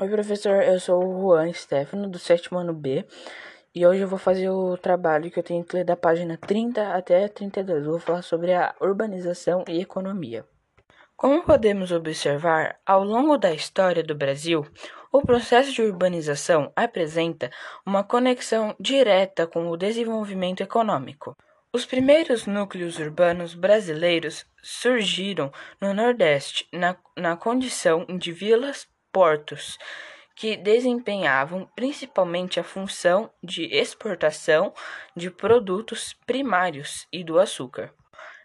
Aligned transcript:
Oi, 0.00 0.08
professor, 0.08 0.62
eu 0.62 0.80
sou 0.80 1.04
o 1.04 1.20
Juan 1.20 1.52
Stefano, 1.52 2.08
do 2.08 2.18
sétimo 2.18 2.58
ano 2.58 2.72
B, 2.72 3.04
e 3.74 3.86
hoje 3.86 4.00
eu 4.00 4.08
vou 4.08 4.18
fazer 4.18 4.48
o 4.48 4.74
trabalho 4.78 5.30
que 5.30 5.38
eu 5.38 5.42
tenho 5.42 5.62
que 5.62 5.76
ler 5.76 5.84
da 5.84 5.94
página 5.94 6.38
30 6.38 6.94
até 6.94 7.28
32. 7.28 7.84
Eu 7.84 7.90
vou 7.90 8.00
falar 8.00 8.22
sobre 8.22 8.54
a 8.54 8.74
urbanização 8.80 9.62
e 9.68 9.78
economia. 9.78 10.46
Como 11.14 11.44
podemos 11.44 11.92
observar, 11.92 12.80
ao 12.86 13.04
longo 13.04 13.36
da 13.36 13.52
história 13.52 14.02
do 14.02 14.14
Brasil, 14.14 14.66
o 15.12 15.20
processo 15.20 15.70
de 15.70 15.82
urbanização 15.82 16.72
apresenta 16.74 17.50
uma 17.84 18.02
conexão 18.02 18.74
direta 18.80 19.46
com 19.46 19.68
o 19.68 19.76
desenvolvimento 19.76 20.62
econômico. 20.62 21.36
Os 21.74 21.84
primeiros 21.84 22.46
núcleos 22.46 22.98
urbanos 22.98 23.54
brasileiros 23.54 24.46
surgiram 24.62 25.52
no 25.78 25.92
Nordeste, 25.92 26.66
na, 26.72 26.96
na 27.14 27.36
condição 27.36 28.06
de 28.06 28.32
vilas 28.32 28.88
portos, 29.12 29.78
que 30.34 30.56
desempenhavam 30.56 31.68
principalmente 31.76 32.58
a 32.58 32.64
função 32.64 33.30
de 33.42 33.64
exportação 33.64 34.72
de 35.14 35.30
produtos 35.30 36.14
primários 36.26 37.06
e 37.12 37.22
do 37.22 37.38
açúcar. 37.38 37.92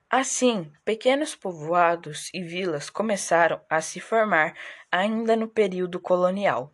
Assim, 0.09 0.71
pequenos 0.83 1.35
povoados 1.35 2.29
e 2.33 2.43
vilas 2.43 2.89
começaram 2.89 3.59
a 3.69 3.81
se 3.81 3.99
formar 3.99 4.53
ainda 4.91 5.35
no 5.35 5.47
período 5.47 5.99
colonial. 5.99 6.71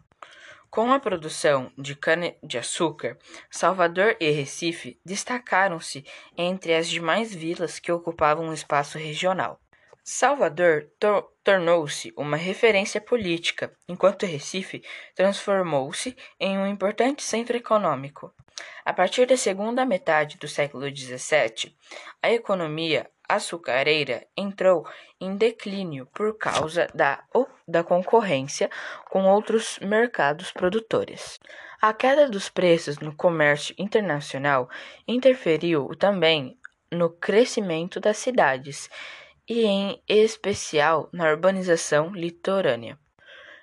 Com 0.69 0.91
a 0.91 0.99
produção 0.99 1.71
de 1.77 1.95
cana-de-açúcar, 1.95 3.17
Salvador 3.49 4.15
e 4.19 4.31
Recife 4.31 4.97
destacaram-se 5.05 6.05
entre 6.37 6.73
as 6.73 6.87
demais 6.87 7.35
vilas 7.35 7.77
que 7.77 7.91
ocupavam 7.91 8.49
o 8.49 8.53
espaço 8.53 8.97
regional. 8.97 9.59
Salvador 10.03 10.89
tor 10.99 11.31
tornou-se 11.43 12.11
uma 12.17 12.35
referência 12.35 12.99
política, 12.99 13.71
enquanto 13.87 14.25
Recife 14.25 14.83
transformou-se 15.13 16.17
em 16.39 16.57
um 16.57 16.65
importante 16.65 17.21
centro 17.21 17.55
econômico. 17.55 18.33
A 18.83 18.93
partir 18.93 19.27
da 19.27 19.37
segunda 19.37 19.85
metade 19.85 20.37
do 20.37 20.47
século 20.47 20.85
XVII, 20.89 21.75
a 22.21 22.31
economia 22.31 23.09
açucareira 23.29 24.25
entrou 24.35 24.87
em 25.19 25.37
declínio 25.37 26.07
por 26.07 26.35
causa 26.35 26.87
da, 26.95 27.23
da 27.67 27.83
concorrência 27.83 28.69
com 29.07 29.25
outros 29.25 29.77
mercados 29.79 30.51
produtores. 30.51 31.39
A 31.79 31.93
queda 31.93 32.27
dos 32.27 32.49
preços 32.49 32.97
no 32.97 33.15
comércio 33.15 33.75
internacional 33.77 34.67
interferiu 35.07 35.89
também 35.95 36.57
no 36.91 37.09
crescimento 37.09 37.99
das 37.99 38.17
cidades 38.17 38.89
e 39.51 39.65
em 39.65 40.01
especial 40.07 41.09
na 41.11 41.29
urbanização 41.29 42.15
litorânea. 42.15 42.97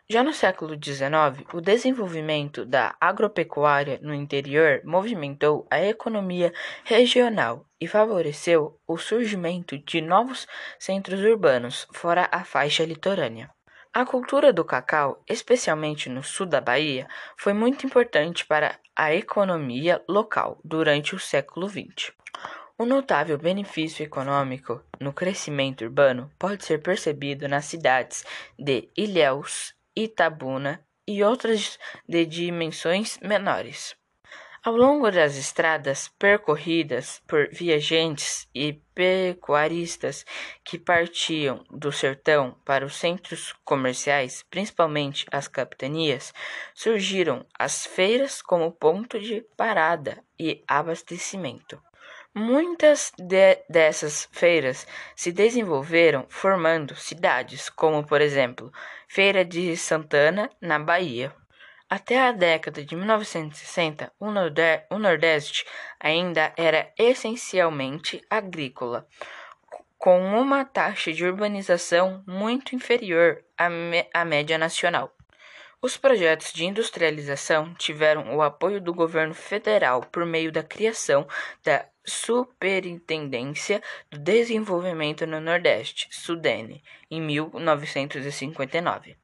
Já 0.07 0.23
no 0.23 0.35
século 0.35 0.75
XIX, 0.75 1.47
o 1.55 1.63
desenvolvimento 1.63 2.67
da 2.67 2.95
agropecuária 3.01 3.99
no 4.03 4.13
interior 4.13 4.83
movimentou 4.85 5.67
a 5.71 5.81
economia 5.83 6.53
regional 6.85 7.65
e 7.81 7.87
favoreceu 7.87 8.79
o 8.87 8.99
surgimento 8.99 9.79
de 9.79 10.03
novos 10.03 10.47
centros 10.79 11.21
urbanos 11.21 11.89
fora 11.95 12.29
a 12.31 12.45
faixa 12.45 12.85
litorânea. 12.85 13.51
A 13.91 14.05
cultura 14.05 14.53
do 14.53 14.67
cacau, 14.67 15.23
especialmente 15.27 16.11
no 16.11 16.23
sul 16.23 16.45
da 16.45 16.61
Bahia, 16.61 17.09
foi 17.35 17.55
muito 17.55 17.87
importante 17.87 18.45
para 18.45 18.79
a 18.95 19.15
economia 19.15 20.05
local 20.07 20.61
durante 20.63 21.15
o 21.15 21.19
século 21.19 21.67
XX. 21.67 22.13
Um 22.81 22.87
notável 22.87 23.37
benefício 23.37 24.05
econômico 24.05 24.81
no 25.01 25.13
crescimento 25.13 25.83
urbano 25.83 26.31
pode 26.39 26.65
ser 26.65 26.81
percebido 26.81 27.49
nas 27.49 27.65
cidades 27.65 28.25
de 28.57 28.89
Ilhéus, 28.97 29.75
Itabuna 29.97 30.81
e 31.05 31.25
outras 31.25 31.77
de 32.09 32.25
dimensões 32.25 33.19
menores. 33.19 33.97
Ao 34.63 34.77
longo 34.77 35.11
das 35.11 35.37
estradas 35.37 36.07
percorridas 36.21 37.21
por 37.27 37.49
viajantes 37.51 38.47
e 38.55 38.75
pecuaristas 38.95 40.25
que 40.65 40.79
partiam 40.79 41.65
do 41.71 41.91
sertão 41.91 42.57
para 42.65 42.87
os 42.87 42.95
centros 42.95 43.57
comerciais, 43.65 44.45
principalmente 44.49 45.27
as 45.33 45.49
capitanias, 45.49 46.33
surgiram 46.77 47.45
as 47.59 47.87
feiras 47.87 48.41
como 48.41 48.71
ponto 48.71 49.19
de 49.19 49.41
parada 49.57 50.23
e 50.39 50.63
abastecimento. 50.69 51.83
Muitas 52.35 53.13
de 53.19 53.57
dessas 53.69 54.29
feiras 54.31 54.87
se 55.17 55.33
desenvolveram 55.33 56.27
formando 56.29 56.95
cidades, 56.95 57.69
como 57.69 58.07
por 58.07 58.21
exemplo 58.21 58.73
Feira 59.09 59.45
de 59.45 59.77
Santana, 59.77 60.51
na 60.61 60.79
Bahia. 60.79 61.35
Até 61.91 62.21
a 62.21 62.33
década 62.33 62.85
de 62.85 62.95
1960, 62.95 64.13
o, 64.21 64.27
o 64.95 64.99
Nordeste 64.99 65.65
ainda 65.99 66.53
era 66.57 66.93
essencialmente 66.99 68.23
agrícola, 68.29 69.07
com 69.97 70.21
uma 70.39 70.67
taxa 70.67 71.13
de 71.13 71.25
urbanização 71.25 72.23
muito 72.27 72.77
inferior 72.77 73.43
à, 73.57 73.69
à 74.13 74.25
média 74.25 74.59
nacional. 74.59 75.13
Os 75.81 75.97
projetos 75.97 76.53
de 76.53 76.67
industrialização 76.67 77.73
tiveram 77.75 78.37
o 78.37 78.43
apoio 78.43 78.81
do 78.81 78.93
governo 78.93 79.35
federal 79.35 80.03
por 80.03 80.27
meio 80.27 80.53
da 80.53 80.63
criação 80.63 81.27
da 81.65 81.87
Superintendência 82.09 83.83
do 84.11 84.19
Desenvolvimento 84.19 85.27
no 85.27 85.41
Nordeste, 85.41 86.09
(SUDENE), 86.11 86.83
em 87.11 87.21
1959. 87.21 89.17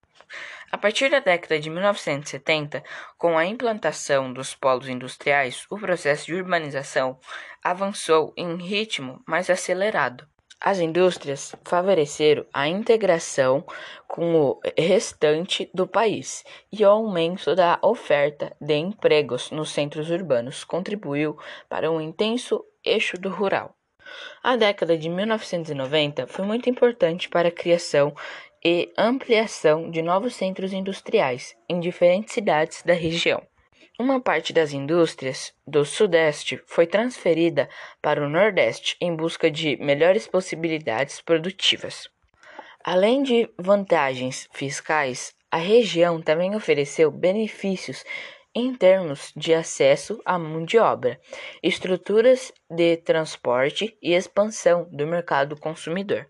A 0.70 0.78
partir 0.78 1.08
da 1.08 1.20
década 1.20 1.60
de 1.60 1.70
1970, 1.70 2.82
com 3.16 3.38
a 3.38 3.46
implantação 3.46 4.32
dos 4.32 4.54
polos 4.54 4.88
industriais, 4.88 5.66
o 5.70 5.78
processo 5.78 6.26
de 6.26 6.34
urbanização 6.34 7.18
avançou 7.62 8.34
em 8.36 8.56
ritmo 8.56 9.22
mais 9.26 9.48
acelerado. 9.48 10.26
As 10.66 10.78
indústrias 10.78 11.54
favoreceram 11.62 12.46
a 12.50 12.66
integração 12.66 13.62
com 14.08 14.34
o 14.34 14.60
restante 14.78 15.68
do 15.74 15.86
país 15.86 16.42
e 16.72 16.82
o 16.82 16.88
aumento 16.88 17.54
da 17.54 17.78
oferta 17.82 18.56
de 18.58 18.74
empregos 18.74 19.50
nos 19.50 19.68
centros 19.68 20.08
urbanos 20.08 20.64
contribuiu 20.64 21.36
para 21.68 21.90
um 21.90 22.00
intenso 22.00 22.64
eixo 22.82 23.20
do 23.20 23.28
rural. 23.28 23.76
A 24.42 24.56
década 24.56 24.96
de 24.96 25.10
1990 25.10 26.26
foi 26.28 26.46
muito 26.46 26.70
importante 26.70 27.28
para 27.28 27.48
a 27.48 27.52
criação 27.52 28.14
e 28.64 28.90
ampliação 28.96 29.90
de 29.90 30.00
novos 30.00 30.34
centros 30.34 30.72
industriais 30.72 31.54
em 31.68 31.78
diferentes 31.78 32.32
cidades 32.32 32.82
da 32.82 32.94
região. 32.94 33.46
Uma 33.96 34.20
parte 34.20 34.52
das 34.52 34.72
indústrias 34.72 35.54
do 35.64 35.84
Sudeste 35.84 36.60
foi 36.66 36.84
transferida 36.84 37.68
para 38.02 38.24
o 38.24 38.28
Nordeste 38.28 38.96
em 39.00 39.14
busca 39.14 39.48
de 39.48 39.76
melhores 39.76 40.26
possibilidades 40.26 41.20
produtivas. 41.20 42.08
Além 42.82 43.22
de 43.22 43.48
vantagens 43.56 44.48
fiscais, 44.52 45.32
a 45.48 45.58
região 45.58 46.20
também 46.20 46.56
ofereceu 46.56 47.08
benefícios 47.08 48.04
em 48.52 48.74
termos 48.74 49.32
de 49.36 49.54
acesso 49.54 50.20
à 50.24 50.36
mão 50.40 50.64
de 50.64 50.76
obra, 50.76 51.20
estruturas 51.62 52.52
de 52.68 52.96
transporte 52.96 53.96
e 54.02 54.12
expansão 54.12 54.88
do 54.90 55.06
mercado 55.06 55.56
consumidor. 55.56 56.28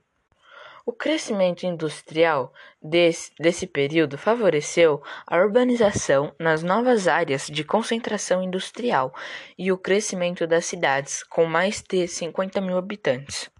O 0.86 0.92
crescimento 0.92 1.64
industrial 1.64 2.52
desse, 2.82 3.32
desse 3.38 3.66
período 3.66 4.18
favoreceu 4.18 5.02
a 5.26 5.38
urbanização 5.38 6.34
nas 6.38 6.62
novas 6.62 7.08
áreas 7.08 7.46
de 7.46 7.64
concentração 7.64 8.42
industrial 8.42 9.14
e 9.56 9.72
o 9.72 9.78
crescimento 9.78 10.46
das 10.46 10.66
cidades 10.66 11.22
com 11.22 11.46
mais 11.46 11.82
de 11.82 12.06
50 12.06 12.60
mil 12.60 12.76
habitantes. 12.76 13.50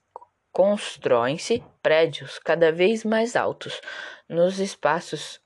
constroem-se 0.53 1.61
prédios 1.83 2.39
cada 2.39 2.71
vez 2.71 3.03
mais 3.03 3.35
altos 3.35 3.81
nos 4.29 4.57
espaços 4.59 5.41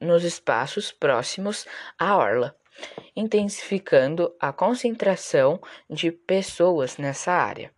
nos 0.00 0.24
espaços 0.24 0.90
próximos 0.90 1.66
à 1.98 2.16
orla, 2.16 2.56
intensificando 3.14 4.34
a 4.40 4.52
concentração 4.52 5.60
de 5.88 6.10
pessoas 6.10 6.96
nessa 6.96 7.32
área. 7.32 7.70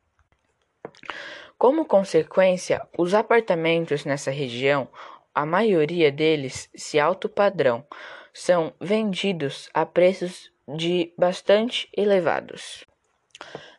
Como 1.59 1.85
consequência, 1.85 2.87
os 2.97 3.13
apartamentos 3.13 4.05
nessa 4.05 4.31
região, 4.31 4.89
a 5.35 5.45
maioria 5.45 6.11
deles 6.11 6.71
se 6.75 6.99
alto 6.99 7.29
padrão, 7.29 7.87
são 8.33 8.73
vendidos 8.81 9.69
a 9.75 9.85
preços 9.85 10.51
de 10.67 11.13
bastante 11.19 11.89
elevados. 11.97 12.85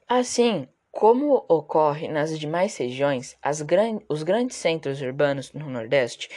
Assim, 0.07 0.67
como 0.91 1.45
ocorre 1.47 2.07
nas 2.07 2.37
demais 2.37 2.75
regiões, 2.77 3.37
gran 3.65 3.99
os 4.09 4.23
grandes 4.23 4.57
centros 4.57 5.01
urbanos 5.01 5.53
no 5.53 5.69
Nordeste 5.69 6.29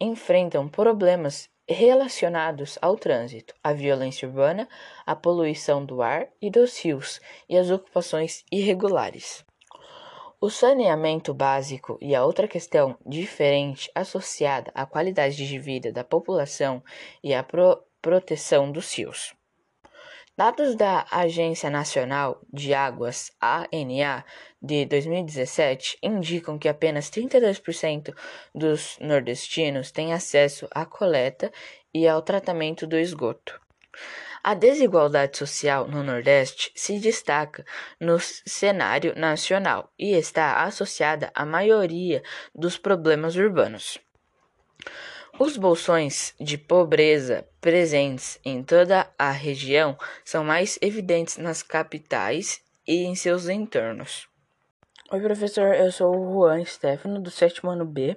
enfrentam 0.00 0.68
problemas 0.68 1.48
relacionados 1.68 2.78
ao 2.80 2.96
trânsito, 2.96 3.54
à 3.62 3.72
violência 3.72 4.26
urbana, 4.26 4.68
à 5.04 5.14
poluição 5.14 5.84
do 5.84 6.00
ar 6.00 6.28
e 6.40 6.50
dos 6.50 6.78
rios 6.78 7.20
e 7.48 7.56
às 7.56 7.70
ocupações 7.70 8.44
irregulares. 8.50 9.44
O 10.40 10.48
saneamento 10.48 11.34
básico 11.34 11.98
e 12.00 12.14
a 12.14 12.24
outra 12.24 12.46
questão 12.46 12.96
diferente 13.04 13.90
associada 13.94 14.70
à 14.74 14.86
qualidade 14.86 15.36
de 15.36 15.58
vida 15.58 15.92
da 15.92 16.04
população 16.04 16.82
e 17.22 17.34
à 17.34 17.42
pro 17.42 17.82
proteção 18.00 18.70
dos 18.70 18.96
rios. 18.96 19.37
Dados 20.38 20.76
da 20.76 21.04
Agência 21.10 21.68
Nacional 21.68 22.40
de 22.52 22.72
Águas, 22.72 23.32
ANA, 23.40 24.24
de 24.62 24.86
2017 24.86 25.98
indicam 26.00 26.56
que 26.56 26.68
apenas 26.68 27.10
32% 27.10 28.14
dos 28.54 28.96
nordestinos 29.00 29.90
têm 29.90 30.12
acesso 30.12 30.68
à 30.70 30.86
coleta 30.86 31.50
e 31.92 32.06
ao 32.06 32.22
tratamento 32.22 32.86
do 32.86 32.96
esgoto. 32.96 33.60
A 34.40 34.54
desigualdade 34.54 35.36
social 35.36 35.88
no 35.88 36.04
Nordeste 36.04 36.70
se 36.72 37.00
destaca 37.00 37.64
no 37.98 38.20
cenário 38.20 39.16
nacional 39.16 39.92
e 39.98 40.12
está 40.12 40.62
associada 40.62 41.32
à 41.34 41.44
maioria 41.44 42.22
dos 42.54 42.78
problemas 42.78 43.34
urbanos. 43.34 43.98
Os 45.40 45.56
bolsões 45.56 46.34
de 46.40 46.58
pobreza 46.58 47.46
presentes 47.60 48.40
em 48.44 48.60
toda 48.60 49.08
a 49.16 49.30
região 49.30 49.96
são 50.24 50.42
mais 50.42 50.76
evidentes 50.82 51.36
nas 51.36 51.62
capitais 51.62 52.60
e 52.84 53.04
em 53.04 53.14
seus 53.14 53.48
entornos. 53.48 54.26
Oi, 55.12 55.20
professor, 55.20 55.76
eu 55.76 55.92
sou 55.92 56.12
o 56.12 56.32
Juan 56.32 56.64
Stefano, 56.64 57.20
do 57.20 57.30
sétimo 57.30 57.70
ano 57.70 57.84
B, 57.84 58.16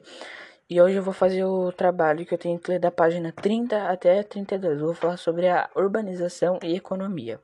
e 0.68 0.82
hoje 0.82 0.96
eu 0.96 1.04
vou 1.04 1.14
fazer 1.14 1.44
o 1.44 1.72
trabalho 1.72 2.26
que 2.26 2.34
eu 2.34 2.40
tenho 2.40 2.58
que 2.58 2.72
ler 2.72 2.80
da 2.80 2.90
página 2.90 3.32
30 3.32 3.90
até 3.90 4.24
32. 4.24 4.80
Eu 4.80 4.88
vou 4.88 4.96
falar 4.96 5.18
sobre 5.18 5.48
a 5.48 5.70
urbanização 5.76 6.58
e 6.64 6.76
economia. 6.76 7.40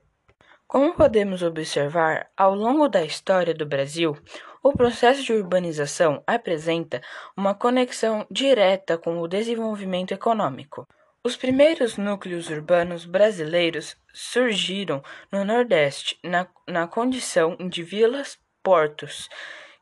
Como 0.68 0.96
podemos 0.96 1.44
observar, 1.44 2.30
ao 2.36 2.56
longo 2.56 2.90
da 2.90 3.06
história 3.06 3.54
do 3.54 3.66
Brasil, 3.66 4.18
o 4.68 4.74
processo 4.74 5.24
de 5.24 5.32
urbanização 5.32 6.22
apresenta 6.28 7.02
uma 7.38 7.56
conexão 7.56 8.28
direta 8.30 8.98
com 8.98 9.22
o 9.22 9.28
desenvolvimento 9.28 10.14
econômico. 10.14 10.86
Os 11.24 11.38
primeiros 11.38 11.96
núcleos 11.96 12.50
urbanos 12.50 13.06
brasileiros 13.06 13.96
surgiram 14.14 15.02
no 15.32 15.46
Nordeste 15.46 16.20
na, 16.22 16.48
na 16.68 16.86
condição 16.86 17.56
de 17.56 17.82
vilas-portos, 17.82 19.30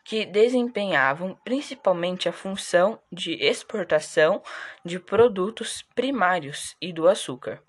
que 0.03 0.23
desempenhavam 0.23 1.35
principalmente 1.43 2.29
a 2.29 2.31
função 2.31 2.99
de 3.11 3.43
exportação 3.43 4.43
de 4.85 4.99
produtos 4.99 5.83
primários 5.95 6.75
e 6.79 6.93
do 6.93 7.07
açúcar. 7.07 7.59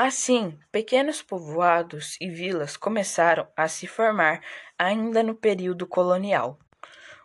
Assim, 0.00 0.56
pequenos 0.70 1.22
povoados 1.22 2.16
e 2.20 2.30
vilas 2.30 2.76
começaram 2.76 3.48
a 3.56 3.66
se 3.66 3.88
formar 3.88 4.40
ainda 4.78 5.24
no 5.24 5.34
período 5.34 5.88
colonial. 5.88 6.56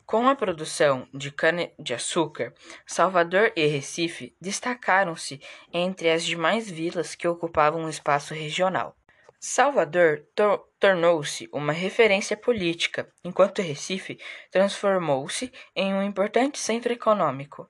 Com 0.07 0.27
a 0.27 0.35
produção 0.35 1.07
de 1.13 1.29
cana-de-açúcar, 1.29 2.51
Salvador 2.83 3.53
e 3.55 3.67
Recife 3.67 4.35
destacaram-se 4.41 5.39
entre 5.71 6.09
as 6.09 6.25
demais 6.25 6.67
vilas 6.67 7.13
que 7.13 7.27
ocupavam 7.27 7.85
o 7.85 7.89
espaço 7.89 8.33
regional. 8.33 8.97
Salvador 9.39 10.25
tor 10.33 10.67
tornou-se 10.79 11.47
uma 11.53 11.73
referência 11.73 12.35
política, 12.35 13.07
enquanto 13.23 13.61
Recife 13.61 14.17
transformou-se 14.49 15.53
em 15.75 15.93
um 15.93 16.01
importante 16.01 16.57
centro 16.57 16.91
econômico. 16.91 17.69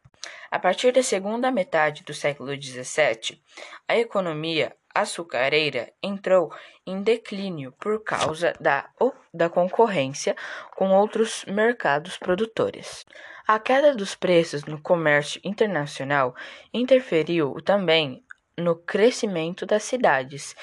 A 0.49 0.57
partir 0.57 0.93
da 0.93 1.03
segunda 1.03 1.51
metade 1.51 2.03
do 2.03 2.13
século 2.13 2.53
XVII, 2.55 3.41
a 3.85 3.97
economia 3.97 4.73
açucareira 4.93 5.91
entrou 6.01 6.51
em 6.85 7.01
declínio 7.01 7.71
por 7.79 8.03
causa 8.03 8.53
da, 8.59 8.89
da 9.33 9.49
concorrência 9.49 10.35
com 10.75 10.91
outros 10.91 11.45
mercados 11.45 12.17
produtores. 12.17 13.05
A 13.47 13.59
queda 13.59 13.93
dos 13.93 14.15
preços 14.15 14.63
no 14.65 14.81
comércio 14.81 15.41
internacional 15.43 16.33
interferiu 16.73 17.55
também 17.61 18.23
no 18.57 18.75
crescimento 18.75 19.65
das 19.65 19.83
cidades 19.83 20.55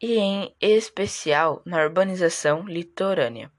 e, 0.00 0.18
em 0.18 0.54
especial, 0.60 1.62
na 1.64 1.82
urbanização 1.82 2.64
litorânea. 2.66 3.50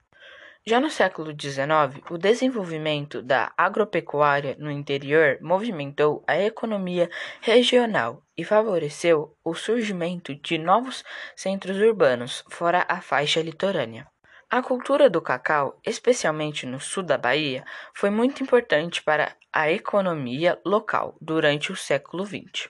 Já 0.64 0.80
no 0.80 0.92
século 0.92 1.32
XIX, 1.32 2.04
o 2.12 2.20
desenvolvimento 2.20 3.24
da 3.24 3.52
agropecuária 3.58 4.56
no 4.60 4.70
interior 4.70 5.40
movimentou 5.42 6.24
a 6.28 6.38
economia 6.38 7.10
regional 7.42 8.22
e 8.38 8.44
favoreceu 8.44 9.36
o 9.44 9.56
surgimento 9.56 10.36
de 10.36 10.60
novos 10.60 11.04
centros 11.36 11.78
urbanos 11.78 12.44
fora 12.48 12.86
a 12.88 13.02
faixa 13.02 13.42
litorânea. 13.42 14.06
A 14.52 14.62
cultura 14.62 15.10
do 15.10 15.20
cacau, 15.20 15.80
especialmente 15.84 16.68
no 16.68 16.80
sul 16.80 17.02
da 17.02 17.18
Bahia, 17.18 17.66
foi 17.92 18.12
muito 18.12 18.44
importante 18.44 19.02
para 19.02 19.36
a 19.52 19.72
economia 19.72 20.60
local 20.64 21.18
durante 21.20 21.72
o 21.72 21.76
século 21.76 22.24
XX. 22.24 22.70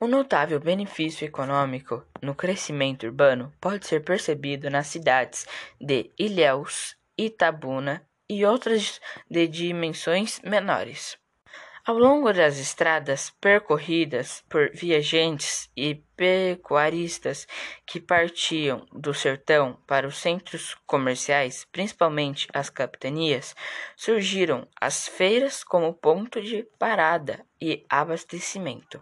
Um 0.00 0.06
notável 0.06 0.60
benefício 0.60 1.24
econômico 1.24 2.04
no 2.22 2.34
crescimento 2.34 3.04
urbano 3.04 3.52
pode 3.60 3.86
ser 3.86 4.04
percebido 4.04 4.70
nas 4.70 4.86
cidades 4.86 5.46
de 5.80 6.12
Ilhéus 6.18 6.95
Itabuna 7.18 8.06
e 8.28 8.44
outras 8.44 9.00
de 9.30 9.46
dimensões 9.46 10.40
menores. 10.42 11.18
Ao 11.86 11.96
longo 11.96 12.32
das 12.32 12.58
estradas 12.58 13.30
percorridas 13.40 14.42
por 14.48 14.72
viajantes 14.72 15.70
e 15.76 15.94
pecuaristas 16.16 17.46
que 17.86 18.00
partiam 18.00 18.84
do 18.92 19.14
sertão 19.14 19.78
para 19.86 20.08
os 20.08 20.16
centros 20.18 20.74
comerciais, 20.84 21.64
principalmente 21.70 22.48
as 22.52 22.68
capitanias, 22.68 23.54
surgiram 23.96 24.66
as 24.80 25.06
feiras 25.06 25.62
como 25.62 25.94
ponto 25.94 26.42
de 26.42 26.64
parada 26.76 27.46
e 27.60 27.86
abastecimento. 27.88 29.00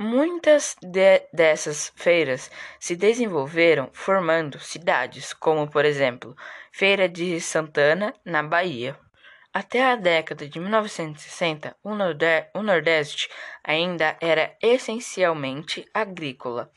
Muitas 0.00 0.76
de 0.80 1.26
dessas 1.32 1.92
feiras 1.96 2.52
se 2.78 2.94
desenvolveram 2.94 3.90
formando 3.92 4.60
cidades, 4.60 5.32
como 5.32 5.68
por 5.68 5.84
exemplo 5.84 6.36
Feira 6.70 7.08
de 7.08 7.40
Santana, 7.40 8.14
na 8.24 8.40
Bahia. 8.40 8.96
Até 9.52 9.82
a 9.84 9.96
década 9.96 10.48
de 10.48 10.60
1960, 10.60 11.76
o, 11.82 11.90
o 12.54 12.62
Nordeste 12.62 13.28
ainda 13.64 14.16
era 14.20 14.56
essencialmente 14.62 15.84
agrícola, 15.92 16.70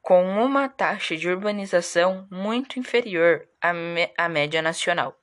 com 0.00 0.24
uma 0.40 0.68
taxa 0.68 1.16
de 1.16 1.28
urbanização 1.28 2.28
muito 2.30 2.78
inferior 2.78 3.48
à, 3.60 3.72
à 4.16 4.28
média 4.28 4.62
nacional. 4.62 5.18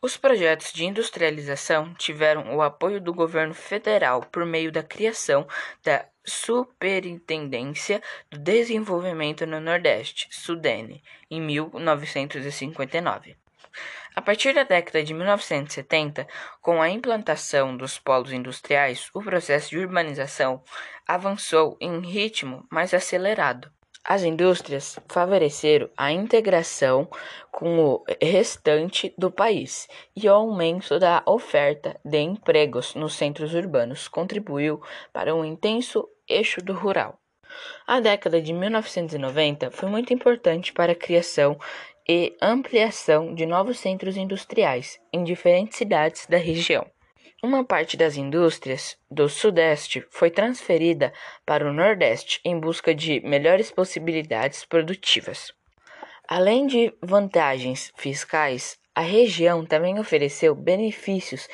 Os 0.00 0.16
projetos 0.16 0.72
de 0.72 0.84
industrialização 0.84 1.92
tiveram 1.94 2.54
o 2.54 2.62
apoio 2.62 3.00
do 3.00 3.12
governo 3.12 3.54
federal 3.54 4.20
por 4.20 4.46
meio 4.46 4.70
da 4.70 4.84
criação 4.84 5.48
da 5.82 6.06
Superintendência 6.24 8.02
do 8.30 8.38
Desenvolvimento 8.38 9.46
no 9.46 9.60
Nordeste, 9.60 10.28
SUDENE, 10.30 11.02
em 11.30 11.40
1959. 11.40 13.36
A 14.16 14.22
partir 14.22 14.54
da 14.54 14.62
década 14.62 15.02
de 15.02 15.12
1970, 15.12 16.28
com 16.62 16.80
a 16.80 16.88
implantação 16.88 17.76
dos 17.76 17.98
polos 17.98 18.32
industriais, 18.32 19.10
o 19.12 19.20
processo 19.20 19.70
de 19.70 19.78
urbanização 19.78 20.62
avançou 21.06 21.76
em 21.80 21.98
ritmo 22.00 22.64
mais 22.70 22.94
acelerado. 22.94 23.73
As 24.06 24.22
indústrias 24.22 24.98
favoreceram 25.08 25.88
a 25.96 26.12
integração 26.12 27.08
com 27.50 27.78
o 27.78 28.04
restante 28.20 29.14
do 29.16 29.30
país 29.30 29.88
e 30.14 30.28
o 30.28 30.32
aumento 30.32 30.98
da 30.98 31.22
oferta 31.24 31.98
de 32.04 32.18
empregos 32.18 32.94
nos 32.94 33.14
centros 33.14 33.54
urbanos 33.54 34.06
contribuiu 34.06 34.78
para 35.10 35.34
um 35.34 35.42
intenso 35.42 36.06
eixo 36.28 36.60
do 36.62 36.74
rural. 36.74 37.18
A 37.86 37.98
década 37.98 38.42
de 38.42 38.52
1990 38.52 39.70
foi 39.70 39.88
muito 39.88 40.12
importante 40.12 40.70
para 40.72 40.92
a 40.92 40.96
criação 40.96 41.58
e 42.06 42.36
ampliação 42.42 43.34
de 43.34 43.46
novos 43.46 43.78
centros 43.78 44.18
industriais 44.18 45.00
em 45.10 45.24
diferentes 45.24 45.78
cidades 45.78 46.26
da 46.26 46.36
região. 46.36 46.93
Uma 47.44 47.62
parte 47.62 47.94
das 47.94 48.16
indústrias 48.16 48.96
do 49.10 49.28
Sudeste 49.28 50.02
foi 50.08 50.30
transferida 50.30 51.12
para 51.44 51.68
o 51.68 51.74
Nordeste 51.74 52.40
em 52.42 52.58
busca 52.58 52.94
de 52.94 53.20
melhores 53.20 53.70
possibilidades 53.70 54.64
produtivas. 54.64 55.52
Além 56.26 56.66
de 56.66 56.90
vantagens 57.02 57.92
fiscais, 57.98 58.78
a 58.94 59.02
região 59.02 59.62
também 59.62 60.00
ofereceu 60.00 60.54
benefícios 60.54 61.46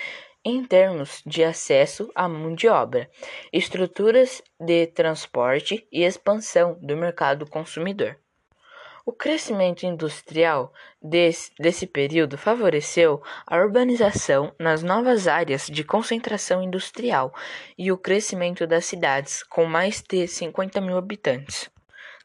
em 0.44 0.64
termos 0.64 1.24
de 1.26 1.42
acesso 1.42 2.08
à 2.14 2.28
mão 2.28 2.54
de 2.54 2.68
obra, 2.68 3.10
estruturas 3.52 4.40
de 4.60 4.86
transporte 4.86 5.88
e 5.90 6.04
expansão 6.04 6.78
do 6.80 6.96
mercado 6.96 7.50
consumidor. 7.50 8.16
O 9.10 9.12
crescimento 9.12 9.84
industrial 9.84 10.72
desse, 11.02 11.84
período 11.84 12.38
favoreceu 12.38 13.20
a 13.44 13.56
urbanização 13.56 14.54
nas 14.56 14.84
novas 14.84 15.26
áreas 15.26 15.66
de 15.66 15.82
concentração 15.82 16.62
industrial 16.62 17.34
e 17.76 17.90
o 17.90 17.98
crescimento 17.98 18.68
das 18.68 18.84
cidades, 18.84 19.42
com 19.42 19.66
mais 19.66 20.00
de 20.00 20.28
50 20.28 20.80
mil 20.80 20.96
habitantes. 20.96 21.68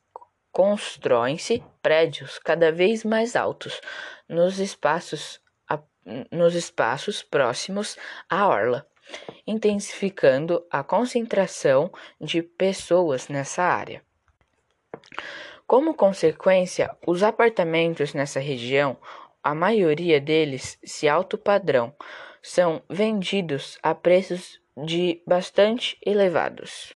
constroem-se 0.51 1.63
prédios 1.81 2.38
cada 2.38 2.72
vez 2.72 3.03
mais 3.03 3.36
altos 3.36 3.81
nos 4.29 4.60
espaços 4.60 5.43
nos 6.31 6.53
espaços 6.53 7.24
próximos 7.24 7.97
à 8.29 8.47
orla, 8.47 8.88
intensificando 9.45 10.65
a 10.69 10.83
concentração 10.83 11.91
de 12.19 12.41
pessoas 12.41 13.27
nessa 13.27 13.63
área. 13.63 14.03
Como 15.67 15.95
consequência, 15.95 16.95
os 17.07 17.24
apartamentos 17.24 18.13
nessa 18.13 18.39
região, 18.39 18.97
a 19.43 19.55
maioria 19.55 20.21
deles 20.21 20.77
se 20.83 21.07
alto 21.07 21.38
padrão, 21.38 21.93
são 22.41 22.83
vendidos 22.88 23.79
a 23.81 23.95
preços 23.95 24.59
de 24.77 25.24
bastante 25.25 25.97
elevados. 26.05 26.93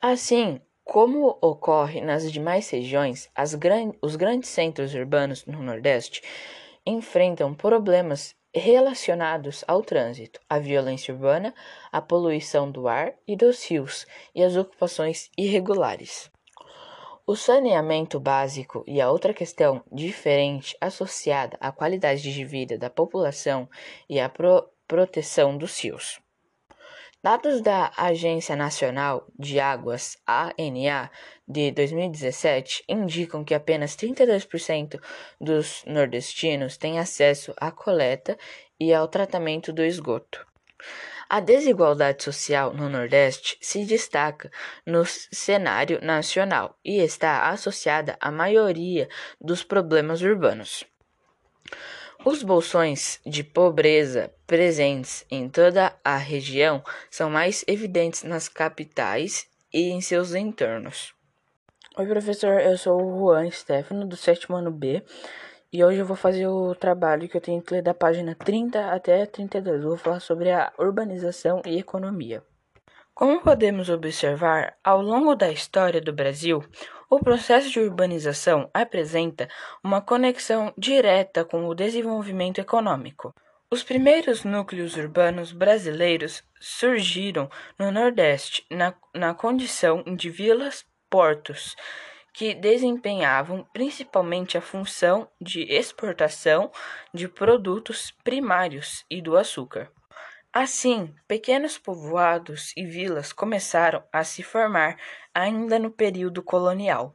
Assim, 0.00 0.60
como 0.82 1.38
ocorre 1.40 2.00
nas 2.00 2.30
demais 2.32 2.68
regiões, 2.70 3.30
gran 3.58 3.92
os 4.02 4.16
grandes 4.16 4.50
centros 4.50 4.92
urbanos 4.92 5.46
no 5.46 5.62
Nordeste 5.62 6.22
enfrentam 6.90 7.54
problemas 7.54 8.34
relacionados 8.54 9.64
ao 9.66 9.82
trânsito, 9.82 10.40
à 10.48 10.58
violência 10.58 11.14
urbana, 11.14 11.54
à 11.92 12.02
poluição 12.02 12.70
do 12.70 12.88
ar 12.88 13.14
e 13.26 13.36
dos 13.36 13.64
rios 13.64 14.06
e 14.34 14.42
às 14.42 14.56
ocupações 14.56 15.30
irregulares. 15.38 16.30
O 17.26 17.36
saneamento 17.36 18.18
básico 18.18 18.82
e 18.88 19.00
a 19.00 19.08
outra 19.08 19.32
questão 19.32 19.84
diferente 19.92 20.76
associada 20.80 21.56
à 21.60 21.70
qualidade 21.70 22.22
de 22.22 22.44
vida 22.44 22.76
da 22.76 22.90
população 22.90 23.68
e 24.08 24.18
à 24.18 24.28
pro 24.28 24.68
proteção 24.88 25.56
dos 25.56 25.78
rios. 25.78 26.20
Dados 27.22 27.60
da 27.60 27.92
Agência 27.98 28.56
Nacional 28.56 29.26
de 29.38 29.60
Águas, 29.60 30.16
ANA, 30.26 31.10
de 31.46 31.70
2017 31.70 32.82
indicam 32.88 33.44
que 33.44 33.52
apenas 33.52 33.94
32% 33.94 34.98
dos 35.38 35.84
nordestinos 35.86 36.78
têm 36.78 36.98
acesso 36.98 37.52
à 37.58 37.70
coleta 37.70 38.38
e 38.80 38.94
ao 38.94 39.06
tratamento 39.06 39.70
do 39.70 39.84
esgoto. 39.84 40.46
A 41.28 41.40
desigualdade 41.40 42.24
social 42.24 42.72
no 42.72 42.88
Nordeste 42.88 43.58
se 43.60 43.84
destaca 43.84 44.50
no 44.86 45.04
cenário 45.04 46.00
nacional 46.02 46.78
e 46.82 47.02
está 47.02 47.50
associada 47.50 48.16
à 48.18 48.30
maioria 48.30 49.10
dos 49.38 49.62
problemas 49.62 50.22
urbanos. 50.22 50.86
Os 52.22 52.42
bolsões 52.42 53.18
de 53.24 53.42
pobreza 53.42 54.30
presentes 54.46 55.24
em 55.30 55.48
toda 55.48 55.94
a 56.04 56.18
região 56.18 56.84
são 57.10 57.30
mais 57.30 57.64
evidentes 57.66 58.24
nas 58.24 58.46
capitais 58.46 59.48
e 59.72 59.88
em 59.88 60.02
seus 60.02 60.34
entornos. 60.34 61.14
Oi, 61.96 62.06
professor, 62.06 62.60
eu 62.60 62.76
sou 62.76 63.00
o 63.00 63.18
Juan 63.18 63.50
Stefano, 63.50 64.06
do 64.06 64.16
sétimo 64.16 64.56
ano 64.56 64.70
B, 64.70 65.02
e 65.72 65.82
hoje 65.82 66.00
eu 66.00 66.04
vou 66.04 66.16
fazer 66.16 66.46
o 66.46 66.74
trabalho 66.74 67.26
que 67.26 67.38
eu 67.38 67.40
tenho 67.40 67.62
que 67.62 67.72
ler 67.72 67.82
da 67.82 67.94
página 67.94 68.34
30 68.34 68.92
até 68.92 69.24
32. 69.24 69.82
Eu 69.82 69.88
vou 69.88 69.96
falar 69.96 70.20
sobre 70.20 70.50
a 70.50 70.70
urbanização 70.78 71.62
e 71.64 71.78
economia. 71.78 72.42
Como 73.14 73.40
podemos 73.40 73.88
observar, 73.88 74.76
ao 74.84 75.00
longo 75.00 75.34
da 75.34 75.50
história 75.50 76.02
do 76.02 76.12
Brasil, 76.12 76.62
o 77.10 77.18
processo 77.18 77.68
de 77.68 77.80
urbanização 77.80 78.70
apresenta 78.72 79.48
uma 79.82 80.00
conexão 80.00 80.72
direta 80.78 81.44
com 81.44 81.66
o 81.66 81.74
desenvolvimento 81.74 82.60
econômico. 82.60 83.34
Os 83.68 83.82
primeiros 83.82 84.44
núcleos 84.44 84.96
urbanos 84.96 85.52
brasileiros 85.52 86.44
surgiram 86.60 87.50
no 87.76 87.90
Nordeste, 87.90 88.64
na, 88.70 88.94
na 89.12 89.34
condição 89.34 90.04
de 90.04 90.30
vilas-portos, 90.30 91.74
que 92.32 92.54
desempenhavam 92.54 93.66
principalmente 93.72 94.56
a 94.56 94.60
função 94.60 95.28
de 95.40 95.62
exportação 95.62 96.70
de 97.12 97.26
produtos 97.26 98.12
primários 98.22 99.04
e 99.10 99.20
do 99.20 99.36
açúcar. 99.36 99.90
Assim, 100.52 101.14
pequenos 101.28 101.78
povoados 101.78 102.72
e 102.76 102.84
vilas 102.84 103.32
começaram 103.32 104.02
a 104.12 104.24
se 104.24 104.42
formar 104.42 104.96
ainda 105.34 105.78
no 105.78 105.90
período 105.90 106.42
colonial. 106.42 107.14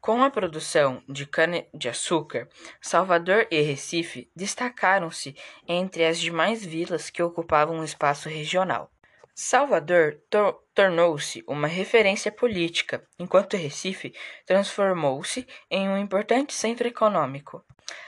Com 0.00 0.22
a 0.22 0.28
produção 0.30 1.02
de 1.08 1.24
cana-de-açúcar, 1.24 2.48
Salvador 2.80 3.46
e 3.50 3.60
Recife 3.62 4.30
destacaram-se 4.36 5.34
entre 5.66 6.04
as 6.04 6.18
demais 6.18 6.62
vilas 6.62 7.08
que 7.08 7.22
ocupavam 7.22 7.80
o 7.80 7.84
espaço 7.84 8.28
regional. 8.28 8.90
Salvador 9.34 10.20
tor 10.28 10.62
tornou-se 10.74 11.42
uma 11.48 11.66
referência 11.66 12.30
política, 12.30 13.02
enquanto 13.18 13.56
Recife 13.56 14.14
transformou-se 14.46 15.46
em 15.70 15.88
um 15.88 15.96
importante 15.96 16.52
centro 16.52 16.86
econômico. 16.86 17.64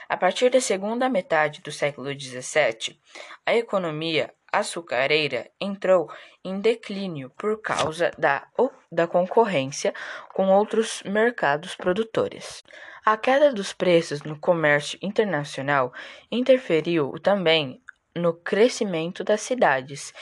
A 0.07 0.15
partir 0.15 0.49
da 0.49 0.61
segunda 0.61 1.09
metade 1.09 1.61
do 1.61 1.71
século 1.71 2.07
XVII, 2.17 2.97
a 3.45 3.55
economia 3.55 4.33
açucareira 4.51 5.49
entrou 5.59 6.09
em 6.43 6.59
declínio 6.59 7.29
por 7.37 7.61
causa 7.61 8.11
da, 8.17 8.47
da 8.91 9.07
concorrência 9.07 9.93
com 10.33 10.49
outros 10.49 11.03
mercados 11.03 11.75
produtores. 11.75 12.63
A 13.05 13.15
queda 13.15 13.53
dos 13.53 13.71
preços 13.73 14.21
no 14.23 14.37
comércio 14.37 14.99
internacional 15.01 15.93
interferiu 16.31 17.13
também 17.21 17.81
no 18.15 18.33
crescimento 18.33 19.23
das 19.23 19.41
cidades 19.41 20.13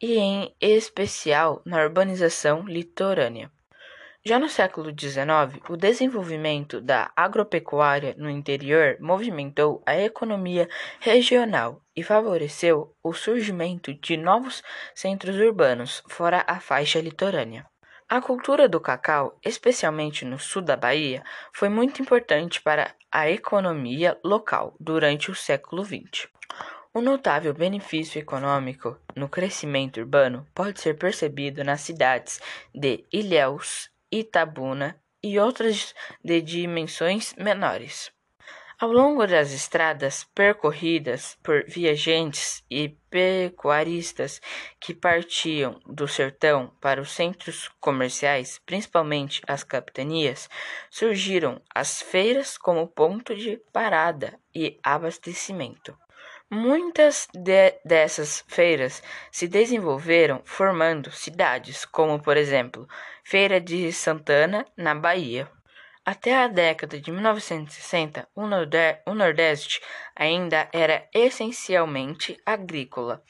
e, 0.00 0.18
em 0.18 0.54
especial, 0.60 1.62
na 1.64 1.82
urbanização 1.82 2.66
litorânea. 2.66 3.50
Já 4.24 4.38
no 4.38 4.48
século 4.48 4.90
XIX, 4.90 5.62
o 5.68 5.76
desenvolvimento 5.76 6.80
da 6.80 7.12
agropecuária 7.14 8.14
no 8.18 8.28
interior 8.28 8.96
movimentou 9.00 9.82
a 9.86 9.96
economia 9.96 10.68
regional 11.00 11.80
e 11.96 12.02
favoreceu 12.02 12.94
o 13.02 13.14
surgimento 13.14 13.94
de 13.94 14.16
novos 14.16 14.62
centros 14.94 15.36
urbanos 15.36 16.02
fora 16.08 16.44
a 16.46 16.60
faixa 16.60 17.00
litorânea. 17.00 17.66
A 18.08 18.20
cultura 18.20 18.68
do 18.68 18.78
cacau, 18.78 19.36
especialmente 19.44 20.24
no 20.24 20.38
sul 20.38 20.62
da 20.62 20.76
Bahia, 20.76 21.24
foi 21.52 21.68
muito 21.68 22.00
importante 22.00 22.60
para 22.60 22.94
a 23.10 23.28
economia 23.28 24.16
local 24.22 24.76
durante 24.78 25.30
o 25.30 25.34
século 25.34 25.84
XX. 25.84 26.28
Um 26.94 27.00
notável 27.00 27.52
benefício 27.52 28.18
econômico 28.18 28.96
no 29.16 29.28
crescimento 29.28 29.98
urbano 29.98 30.46
pode 30.54 30.80
ser 30.80 30.94
percebido 30.96 31.64
nas 31.64 31.80
cidades 31.80 32.40
de 32.72 33.04
Ilhéus, 33.12 33.90
Itabuna 34.10 34.96
e 35.22 35.38
outras 35.38 35.94
de 36.24 36.40
dimensões 36.40 37.34
menores. 37.34 38.15
Ao 38.78 38.92
longo 38.92 39.26
das 39.26 39.52
estradas 39.52 40.24
percorridas 40.34 41.38
por 41.42 41.64
viajantes 41.64 42.62
e 42.70 42.90
pecuaristas 43.08 44.38
que 44.78 44.92
partiam 44.92 45.80
do 45.86 46.06
sertão 46.06 46.70
para 46.78 47.00
os 47.00 47.10
centros 47.10 47.70
comerciais, 47.80 48.60
principalmente 48.66 49.40
as 49.46 49.64
capitanias, 49.64 50.50
surgiram 50.90 51.58
as 51.74 52.02
feiras 52.02 52.58
como 52.58 52.86
ponto 52.86 53.34
de 53.34 53.56
parada 53.72 54.38
e 54.54 54.78
abastecimento. 54.82 55.96
Muitas 56.50 57.28
de 57.32 57.80
dessas 57.82 58.44
feiras 58.46 59.02
se 59.32 59.48
desenvolveram 59.48 60.42
formando 60.44 61.10
cidades, 61.10 61.86
como 61.86 62.20
por 62.20 62.36
exemplo 62.36 62.86
Feira 63.24 63.58
de 63.58 63.90
Santana, 63.90 64.66
na 64.76 64.94
Bahia. 64.94 65.50
Até 66.08 66.36
a 66.36 66.46
década 66.46 67.00
de 67.00 67.10
1960, 67.10 68.28
o 68.36 69.12
Nordeste 69.12 69.80
ainda 70.14 70.68
era 70.72 71.04
essencialmente 71.12 72.40
agrícola, 72.46 73.20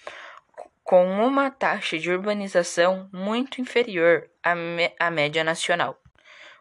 com 0.85 1.07
uma 1.27 1.51
taxa 1.51 1.99
de 1.99 2.11
urbanização 2.11 3.09
muito 3.11 3.63
inferior 3.63 4.29
à, 4.43 5.11
média 5.11 5.43
nacional. 5.43 5.99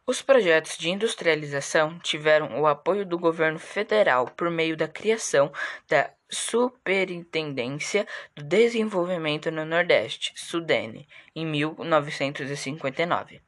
Os 0.07 0.21
projetos 0.21 0.77
de 0.77 0.89
industrialização 0.89 1.99
tiveram 1.99 2.61
o 2.61 2.65
apoio 2.65 3.05
do 3.05 3.19
governo 3.19 3.59
federal 3.59 4.27
por 4.37 4.49
meio 4.49 4.77
da 4.77 4.87
criação 4.87 5.51
da 5.89 6.09
Superintendência 6.29 8.07
do 8.33 8.41
Desenvolvimento 8.41 9.51
no 9.51 9.65
Nordeste, 9.65 10.31
(SUDENE), 10.37 11.09
em 11.35 11.45
1959. 11.45 13.41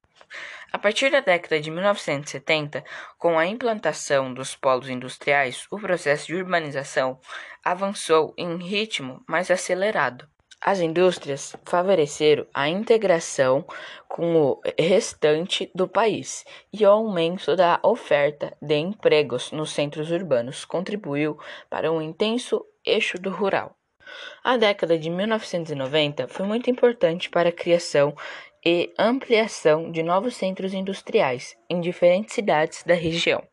A 0.72 0.78
partir 0.78 1.10
da 1.10 1.22
década 1.22 1.62
de 1.62 1.72
1970, 1.72 2.84
com 3.18 3.40
a 3.40 3.46
implantação 3.46 4.34
dos 4.34 4.56
polos 4.56 4.90
industriais, 4.90 5.66
o 5.72 5.80
processo 5.80 6.28
de 6.28 6.36
urbanização 6.36 7.20
avançou 7.64 8.34
em 8.38 8.58
ritmo 8.58 9.24
mais 9.28 9.50
acelerado. 9.50 10.28
As 10.60 10.80
indústrias 10.80 11.56
favoreceram 11.66 12.46
a 12.54 12.68
integração 12.68 13.66
com 14.10 14.36
o 14.36 14.62
restante 14.78 15.72
do 15.74 15.88
país 15.88 16.44
e 16.74 16.86
o 16.86 16.90
aumento 16.90 17.56
da 17.56 17.80
oferta 17.84 18.58
de 18.62 18.76
empregos 18.76 19.52
nos 19.52 19.72
centros 19.72 20.12
urbanos 20.12 20.66
contribuiu 20.66 21.40
para 21.70 21.92
um 21.92 22.02
intenso 22.02 22.66
eixo 22.84 23.18
do 23.18 23.30
rural. 23.30 23.78
A 24.44 24.58
década 24.58 24.98
de 24.98 25.10
1990 25.10 26.28
foi 26.28 26.46
muito 26.46 26.70
importante 26.70 27.30
para 27.30 27.50
a 27.50 27.52
criação 27.52 28.16
e 28.66 28.94
ampliação 28.98 29.92
de 29.92 30.04
novos 30.04 30.36
centros 30.36 30.74
industriais 30.74 31.56
em 31.70 31.80
diferentes 31.80 32.36
cidades 32.36 32.84
da 32.84 32.94
região. 32.94 33.44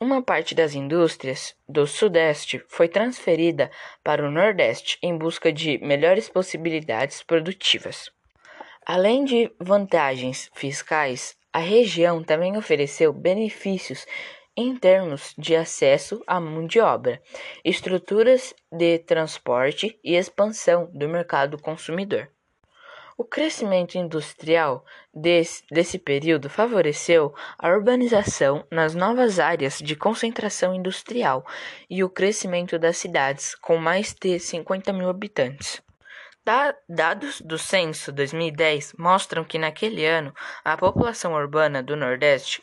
Uma 0.00 0.22
parte 0.22 0.54
das 0.54 0.74
indústrias 0.74 1.56
do 1.68 1.84
Sudeste 1.86 2.62
foi 2.68 2.88
transferida 2.88 3.70
para 4.04 4.24
o 4.24 4.30
Nordeste 4.30 4.96
em 5.02 5.16
busca 5.18 5.52
de 5.52 5.78
melhores 5.78 6.28
possibilidades 6.28 7.22
produtivas. 7.22 8.08
Além 8.86 9.24
de 9.24 9.50
vantagens 9.60 10.48
fiscais, 10.54 11.36
a 11.52 11.58
região 11.58 12.22
também 12.22 12.56
ofereceu 12.56 13.12
benefícios 13.12 14.06
em 14.56 14.76
termos 14.76 15.34
de 15.36 15.56
acesso 15.56 16.22
à 16.26 16.40
mão 16.40 16.66
de 16.66 16.80
obra, 16.80 17.20
estruturas 17.64 18.54
de 18.70 18.98
transporte 18.98 19.98
e 20.04 20.14
expansão 20.14 20.90
do 20.92 21.08
mercado 21.08 21.60
consumidor. 21.60 22.28
O 23.20 23.24
crescimento 23.24 23.98
industrial 23.98 24.84
desse, 25.12 25.64
desse 25.72 25.98
período 25.98 26.48
favoreceu 26.48 27.34
a 27.58 27.68
urbanização 27.68 28.64
nas 28.70 28.94
novas 28.94 29.40
áreas 29.40 29.80
de 29.80 29.96
concentração 29.96 30.72
industrial 30.72 31.44
e 31.90 32.04
o 32.04 32.08
crescimento 32.08 32.78
das 32.78 32.96
cidades 32.96 33.56
com 33.56 33.76
mais 33.76 34.14
de 34.14 34.38
50 34.38 34.92
mil 34.92 35.08
habitantes. 35.08 35.82
Da, 36.44 36.72
dados 36.88 37.40
do 37.40 37.58
censo 37.58 38.12
2010 38.12 38.92
mostram 38.96 39.42
que 39.42 39.58
naquele 39.58 40.06
ano 40.06 40.32
a 40.64 40.76
população 40.76 41.34
urbana 41.34 41.82
do 41.82 41.96
Nordeste 41.96 42.62